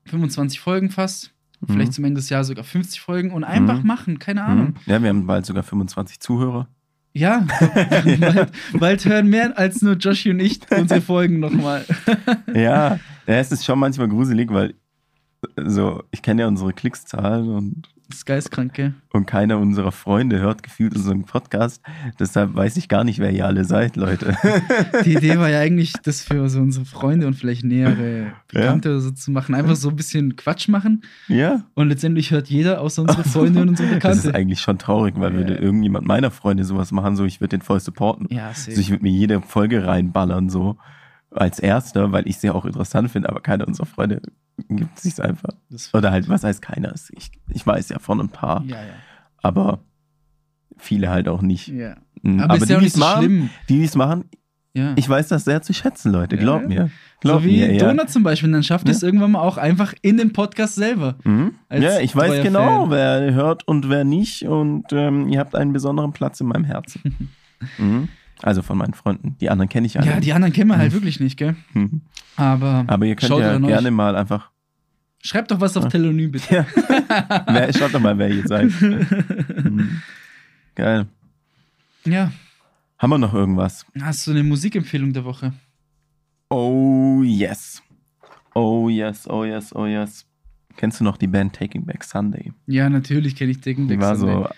[0.06, 1.32] 25 Folgen fast.
[1.68, 1.96] Vielleicht Mhm.
[1.96, 3.88] zum Ende des Jahres sogar 50 Folgen und einfach Mhm.
[3.88, 4.68] machen, keine Ahnung.
[4.68, 4.76] Mhm.
[4.86, 6.68] Ja, wir haben bald sogar 25 Zuhörer.
[7.14, 7.46] Ja,
[8.20, 11.86] bald, bald hören mehr als nur Joshi und ich unsere Folgen nochmal.
[12.54, 14.74] ja, ja, es ist schon manchmal gruselig, weil
[15.66, 18.94] so, ich kenne ja unsere Klickszahlen und, Das ist geistkrank, gell?
[19.14, 21.82] und keiner unserer Freunde hört gefühlt unseren Podcast.
[22.20, 24.36] Deshalb weiß ich gar nicht, wer ihr alle seid, Leute.
[25.06, 29.00] Die Idee war ja eigentlich, das für so unsere Freunde und vielleicht nähere Bekannte oder
[29.00, 29.56] so zu machen.
[29.56, 31.02] Einfach so ein bisschen Quatsch machen.
[31.28, 31.64] ja.
[31.74, 34.36] Und letztendlich hört jeder außer unsere Freunde und unsere Das ist Bekannte.
[34.38, 35.38] eigentlich schon traurig, weil Ja.
[35.40, 38.28] würde irgendjemand meiner Freunde sowas machen, so ich würde den voll supporten.
[38.30, 38.90] Ja, Also ich safe.
[38.92, 40.78] würde mir jede Folge reinballern, so
[41.32, 44.22] als erster, weil ich sie auch interessant finde, aber keiner unserer Freunde
[44.70, 45.50] gibt sich einfach.
[45.94, 46.94] Oder halt, was heißt keiner?
[47.12, 48.94] Ich, ich weiß ja von ein paar, ja, ja.
[49.42, 49.80] aber
[50.78, 51.68] viele halt auch nicht.
[51.68, 51.96] ja.
[52.22, 53.50] Mhm, Aber, ist ja auch die nicht es so machen, schlimm.
[53.70, 54.24] die die es machen,
[54.74, 54.94] Ja.
[54.96, 56.36] ich weiß das sehr zu schätzen, Leute.
[56.38, 56.68] Ja, Glaub ja.
[56.68, 56.92] mir.
[57.22, 57.88] Glaub so wie mir, ja.
[57.88, 58.52] Donut zum Beispiel.
[58.52, 58.94] Dann schafft Ja.
[58.94, 61.16] es irgendwann mal auch einfach in dem Podcast selber.
[61.24, 61.54] Mhm.
[61.72, 62.92] Ja, ich weiß genau, Fan.
[62.92, 64.44] wer hört und wer nicht.
[64.48, 67.30] Und ähm, ihr habt einen besonderen Platz in meinem Herzen.
[67.78, 68.10] mhm.
[68.42, 69.38] Also von meinen Freunden.
[69.40, 70.08] Die anderen kenne ich alle.
[70.08, 71.56] Ja, die anderen kennen wir halt wirklich nicht, gell?
[71.74, 72.02] Mhm.
[72.36, 73.62] Aber, Aber ihr könnt Schaut ja euch.
[73.66, 74.52] gerne mal einfach.
[75.22, 75.90] schreibt doch was auf Ja.
[75.90, 76.66] Telonym, bitte.
[77.48, 78.72] Wer, schaut doch mal, wer ihr seid.
[79.64, 80.02] Mhm.
[80.76, 81.08] Geil.
[82.06, 82.32] Ja.
[83.00, 83.86] Haben wir noch irgendwas?
[84.02, 85.54] Hast du eine Musikempfehlung der Woche?
[86.50, 87.82] Oh yes.
[88.54, 90.26] Oh yes, oh yes, oh yes.
[90.78, 92.52] Kennst du noch die Band Taking Back Sunday?
[92.68, 94.28] Ja, natürlich kenne ich Dicken Die war so.
[94.28, 94.50] So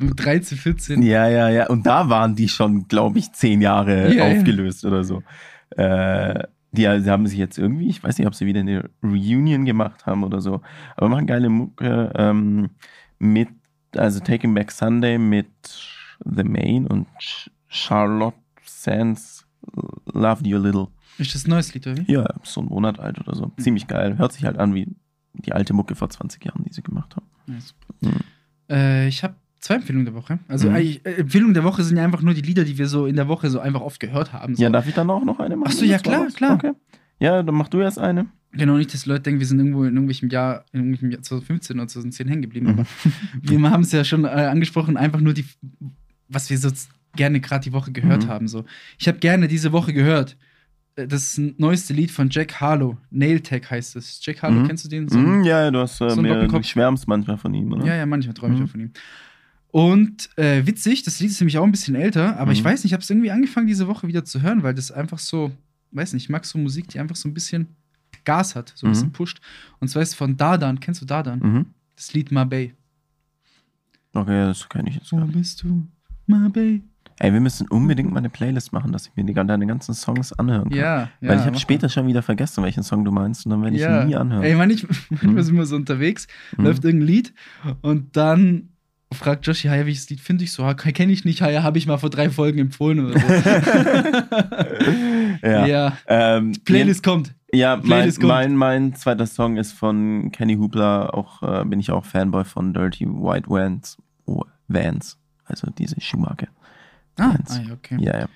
[0.00, 1.02] mit 13, 14.
[1.02, 1.66] Ja, ja, ja.
[1.68, 4.36] Und da waren die schon, glaube ich, zehn Jahre Ja, ja.
[4.38, 5.22] aufgelöst oder so.
[5.70, 9.64] Äh, die, die haben sich jetzt irgendwie, ich weiß nicht, ob sie wieder eine Reunion
[9.64, 10.62] gemacht haben oder so,
[10.96, 12.70] aber machen geile Mucke ähm,
[13.18, 13.48] mit,
[13.96, 15.48] also Taking Back Sunday mit
[16.24, 19.46] The Main und Ch- Charlotte Sands
[20.12, 20.88] Loved You a Little.
[21.18, 22.12] Ist das ein neues Lied, oder wie?
[22.12, 23.52] Ja, so ein Monat alt oder so.
[23.58, 24.16] Ziemlich geil.
[24.18, 24.88] Hört sich halt an wie
[25.34, 27.26] die alte Mucke vor 20 Jahren, die sie gemacht haben.
[27.46, 27.74] Nice.
[28.00, 28.12] Mhm.
[28.70, 30.38] Äh, ich habe zwei Empfehlungen der Woche.
[30.48, 30.74] Also Mhm.
[30.74, 33.16] eigentlich, äh, Empfehlungen der Woche sind ja einfach nur die Lieder, die wir so in
[33.16, 34.54] der Woche so einfach oft gehört haben.
[34.56, 34.62] So.
[34.62, 35.70] Ja, darf ich dann auch noch eine machen?
[35.72, 36.56] Ach so, ja, klar, klar.
[36.56, 36.72] Okay.
[37.20, 38.26] Ja, dann mach du erst eine.
[38.54, 41.78] Genau, nicht, dass Leute denken, wir sind irgendwo in irgendwelchem Jahr, in irgendwelchem Jahr 2015
[41.78, 42.66] oder 2010 hängen geblieben.
[42.68, 42.84] Aber
[43.42, 45.46] wir haben es ja schon äh, angesprochen, einfach nur die,
[46.28, 46.68] was wir so
[47.16, 48.28] gerne gerade die Woche gehört Mhm.
[48.28, 48.48] haben.
[48.48, 48.64] So.
[48.98, 50.36] Ich habe gerne diese Woche gehört.
[50.96, 52.98] äh, Das neueste Lied von Jack Harlow.
[53.10, 54.20] Nail Tech heißt es.
[54.22, 54.66] Jack Harlow, Mhm.
[54.66, 55.08] kennst du den?
[55.08, 57.86] So Mhm, ja, du hast äh, so mir, schwärmst manchmal von ihm, oder?
[57.86, 58.66] Ja, ja, manchmal träume ich Mhm.
[58.66, 58.90] auch von ihm.
[59.72, 62.66] Und äh, witzig, das Lied ist nämlich auch ein bisschen älter, aber ich Mhm.
[62.66, 65.18] weiß nicht, ich habe es irgendwie angefangen, diese Woche wieder zu hören, weil das einfach
[65.18, 65.50] so,
[65.92, 67.68] weiß nicht, ich mag so Musik, die einfach so ein bisschen
[68.24, 68.92] Gas hat, so ein Mhm.
[68.92, 69.40] bisschen pusht.
[69.80, 71.38] Und zwar ist es von Dardan, kennst du Dardan?
[71.40, 71.66] Mhm.
[71.96, 72.74] Das Lied Mabey.
[74.12, 75.32] Okay, das kenne ich jetzt gar nicht.
[75.32, 75.86] bist du?
[76.26, 76.82] Mabey.
[77.18, 80.32] Ey, wir müssen unbedingt mal eine Playlist machen, dass ich mir die, deine ganzen Songs
[80.34, 80.78] anhören kann.
[80.78, 81.28] Ja, ja.
[81.28, 83.82] Weil ich habe später schon wieder vergessen, welchen Song du meinst und dann werde ich
[83.82, 84.02] ja.
[84.02, 84.42] ihn nie anhören.
[84.42, 85.42] Ey, manch, manchmal Mhm.
[85.42, 86.26] sind wir so unterwegs,
[86.58, 86.64] Mhm.
[86.64, 87.34] läuft irgendein Lied
[87.80, 88.68] und dann
[89.12, 90.64] fragt Joshi, hi, welches Lied finde ich so?
[90.74, 93.26] Kenne ich nicht, hi, habe ich mal vor drei Folgen empfohlen oder so.
[95.46, 95.66] ja.
[95.66, 95.96] ja.
[96.06, 97.34] Ähm, Playlist kommt.
[97.52, 98.28] Ja, mein, Playlist kommt.
[98.28, 102.72] mein, mein zweiter Song ist von Kenny Hoopla, auch äh, bin ich auch Fanboy von
[102.72, 103.98] Dirty White Vans.
[104.24, 106.48] Oh, Vans, also diese Schuhmarke.
[107.18, 107.98] Ah, ah okay.
[108.00, 108.26] Ja, ja.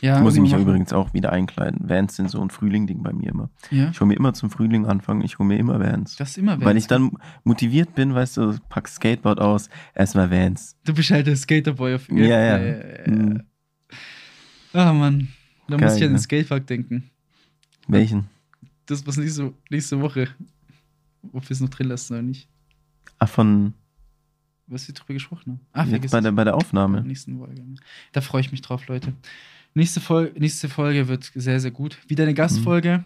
[0.00, 0.62] Ja, Muss ich mich machen.
[0.62, 1.88] übrigens auch wieder einkleiden.
[1.88, 3.50] Vans sind so ein Frühling-Ding bei mir immer.
[3.70, 6.16] Ja, Ich hole mir immer zum Frühling anfangen, ich hole mir immer Vans.
[6.16, 6.64] das ist immer Vans.
[6.64, 7.10] Weil ich dann
[7.44, 10.76] motiviert bin, weißt du, pack Skateboard aus, erstmal Vans.
[10.84, 12.78] Du bist halt der Skaterboy auf Ja, ja.
[13.06, 13.42] Mhm.
[14.72, 15.28] Ah, Mann.
[15.68, 16.18] Da Geil, muss ich an den ne?
[16.20, 17.10] Skatepark denken.
[17.88, 18.28] Welchen?
[18.86, 20.28] Das, was nächste, nächste Woche,
[21.32, 22.48] ob wir es noch drin lassen oder nicht.
[23.18, 23.74] Ach, von
[24.70, 25.60] Was wir drüber gesprochen haben.
[25.72, 26.36] Ah, jetzt vergiss bei der, es.
[26.36, 27.02] bei der Aufnahme.
[27.02, 27.62] nächsten Folge.
[28.12, 29.12] Da freue ich mich drauf, Leute.
[29.74, 31.98] Nächste, Fol nächste Folge wird sehr, sehr gut.
[32.08, 33.04] Wieder eine Gastfolge.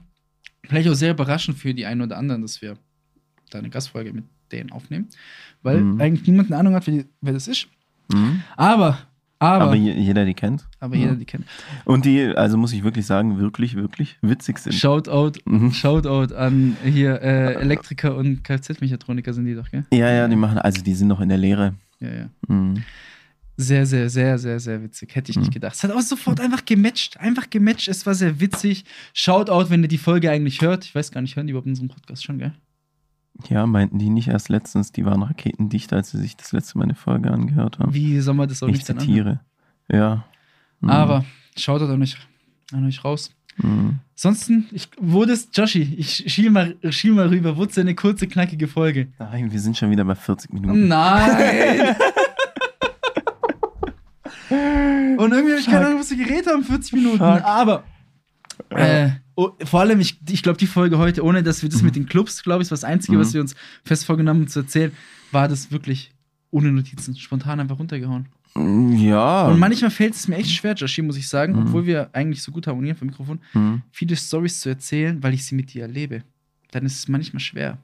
[0.65, 2.79] Vielleicht auch sehr überraschend für die einen oder anderen, dass wir
[3.51, 5.09] da eine Gastfolge mit denen aufnehmen.
[5.63, 6.01] Weil Mhm.
[6.01, 7.67] eigentlich niemand eine Ahnung hat, wer, wer das ist.
[8.13, 8.43] Mhm.
[8.57, 8.99] Aber
[9.45, 10.67] Aber, Aber aber, je- jeder die kennt.
[10.93, 11.45] jeder die kennt.
[11.85, 14.73] Und die, also muss ich wirklich sagen, wirklich, wirklich witzig sind.
[14.75, 15.73] Shoutout, Mhm.
[15.73, 19.85] Shoutout an hier äh, Elektriker und Kfz-Mechatroniker sind die doch, gell?
[19.93, 21.75] Ja, ja, die machen, also die sind noch in der Lehre.
[22.01, 22.29] Ja, ja.
[22.49, 22.83] Mhm.
[23.57, 25.15] Sehr, sehr, sehr, sehr, sehr witzig.
[25.15, 25.55] Hätte ich nicht Mhm.
[25.55, 25.75] gedacht.
[25.77, 27.21] Es hat auch sofort einfach gematcht.
[27.21, 27.87] Einfach gematcht.
[27.87, 28.85] Es war sehr witzig.
[29.13, 30.85] Shoutout, wenn ihr die Folge eigentlich hört.
[30.85, 32.53] Ich weiß gar nicht, hören die überhaupt unseren Podcast schon, gell?
[33.49, 36.85] Ja, meinten die nicht erst letztens, die waren raketendicht, als sie sich das letzte Mal
[36.85, 37.93] eine Folge angehört haben.
[37.93, 39.41] Wie soll man das auch ich nicht zitiere.
[39.91, 40.25] Ja.
[40.81, 40.91] Mhm.
[40.91, 41.25] Aber
[41.57, 42.17] Shoutout an euch,
[42.73, 43.35] an euch raus.
[43.59, 43.99] Mhm.
[44.17, 47.57] Ansonsten, ich, wo das, Joshi, ich schiel mal, schiel mal rüber.
[47.57, 49.09] Wurde es eine kurze, knackige Folge?
[49.19, 50.89] Nein, wir sind schon wieder bei 40 Minuten.
[50.89, 51.97] Nein!
[55.17, 57.19] Und irgendwie habe ich keine Ahnung, was wir geredet haben, 40 Minuten.
[57.19, 57.45] Fuck.
[57.45, 57.85] Aber
[58.71, 61.97] äh, oh, vor allem, ich, ich glaube, die Folge heute, ohne dass wir das mit
[61.97, 63.21] den Clubs, glaube ich, das Einzige, Mhm.
[63.21, 63.55] was wir uns
[63.85, 64.93] fest vorgenommen haben zu erzählen,
[65.33, 66.13] war das wirklich
[66.51, 68.27] ohne Notizen, spontan einfach runtergehauen.
[68.57, 69.49] Ja.
[69.49, 71.63] Und manchmal fällt es mir echt schwer, Joshi, muss ich sagen, Mhm.
[71.63, 73.83] obwohl wir eigentlich so gut harmonieren vom Mikrofon, Mhm.
[73.91, 76.23] viele Stories zu erzählen, weil ich sie mit dir erlebe.
[76.71, 77.79] Dann ist es manchmal schwer.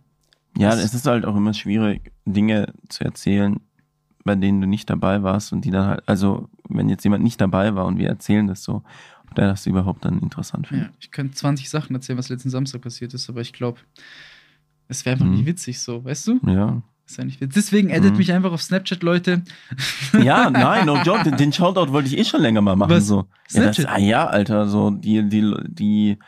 [0.57, 3.59] Ja, es ist halt auch immer schwierig, Dinge zu erzählen,
[4.25, 7.41] bei denen du nicht dabei warst und die dann halt, also wenn jetzt jemand nicht
[7.41, 8.83] dabei war und wir erzählen das so,
[9.37, 10.89] der das überhaupt dann interessant findet.
[10.89, 13.79] Ja, ich könnte 20 Sachen erzählen, was letzten Samstag passiert ist, aber ich glaube,
[14.89, 15.33] es wäre einfach Mhm.
[15.33, 16.41] nicht witzig so, weißt du?
[16.47, 16.83] Ja.
[17.07, 17.55] Ist ja nicht witzig.
[17.55, 18.19] Deswegen addet Mhm.
[18.19, 19.43] mich einfach auf Snapchat, Leute.
[20.23, 22.91] Ja, nein, no joke, den- den Shoutout wollte ich eh schon länger mal machen.
[22.91, 23.07] Was?
[23.07, 23.27] So.
[23.53, 23.89] Ja, das, Snapchat?
[23.89, 26.19] ah, ja, Alter, so die, die, die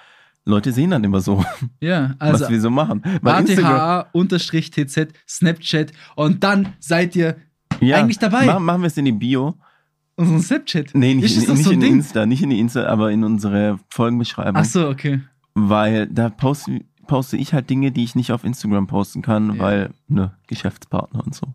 [0.45, 1.45] Leute sehen dann immer so,
[1.81, 3.03] Ja, also was wir so machen.
[3.25, 7.37] ATH-TZ, Snapchat und dann seid ihr
[7.81, 8.47] ja, eigentlich dabei.
[8.47, 9.59] Machen, machen wir es in die Bio.
[10.17, 10.91] Unseren Snapchat.
[10.95, 11.93] Nee, nicht, doch nicht so in Ding?
[11.95, 14.57] Insta, nicht in die Insta, aber in unsere Folgenbeschreibung.
[14.57, 15.21] Ach so, okay.
[15.55, 19.59] Weil da poste, poste ich halt Dinge, die ich nicht auf Instagram posten kann, Ja.
[19.59, 21.49] weil, ne, Geschäftspartner und so.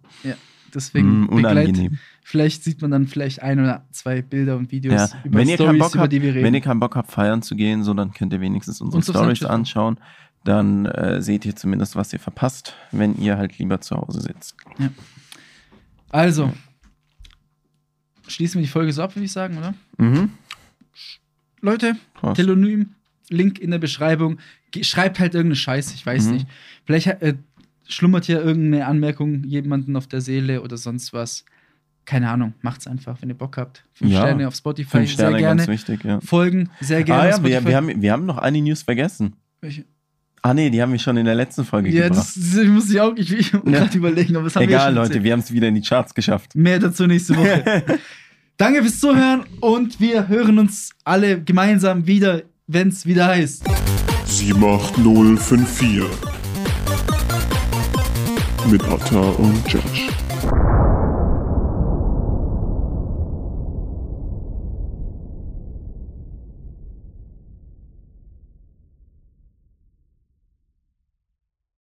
[0.74, 1.98] Deswegen Mm, begleit, unangenehm.
[2.24, 5.20] vielleicht sieht man dann vielleicht ein oder zwei Bilder und Videos Ja.
[5.24, 6.44] über Wenn ihr, keinen Bock über habt, die wir reden.
[6.44, 9.08] wenn ihr keinen Bock habt, feiern zu gehen, so, dann könnt ihr wenigstens unsere Uns
[9.08, 9.98] Stories anschauen.
[10.44, 14.56] Dann äh, seht ihr zumindest, was ihr verpasst, wenn ihr halt lieber zu Hause sitzt.
[16.10, 16.52] also,
[18.28, 19.74] schließen wir die Folge so ab, würde ich sagen, oder?
[19.98, 20.32] Mhm.
[21.62, 22.36] Leute, Prost.
[22.36, 22.90] Telonym,
[23.30, 24.38] Link in der Beschreibung.
[24.82, 26.34] Schreibt halt irgendeine Scheiße, ich weiß Mhm.
[26.34, 26.48] nicht.
[26.86, 27.36] Vielleicht äh,
[27.88, 31.46] schlummert hier irgendeine Anmerkung jemanden auf der Seele oder sonst was.
[32.06, 33.84] Keine Ahnung, macht's einfach, wenn ihr Bock habt.
[33.94, 34.22] Fünf Ja.
[34.22, 35.58] Sterne auf Spotify, Fünf Sterne, sehr gerne.
[35.66, 36.22] ganz wichtig, ja.
[36.22, 37.22] Folgen, sehr gerne.
[37.24, 39.34] Ah ja, wir, wir, haben, wir haben noch eine News vergessen.
[39.60, 39.84] Welche?
[40.48, 42.20] Ah nee, die haben wir schon in der letzten Folge Ja, gebracht.
[42.20, 43.60] das, das muss ich auch ich, ich Ja.
[43.66, 45.24] gerade überlegen, aber das haben wir Egal, schon Leute, erzählt.
[45.26, 46.56] wir haben es wieder in die Charts geschafft.
[46.56, 47.84] Mehr dazu nächste Woche.
[48.58, 53.66] Danke fürs Zuhören und wir hören uns alle gemeinsam wieder, wenn es wieder heißt.
[54.26, 56.04] 78054
[58.72, 60.08] mit Atta und Josh.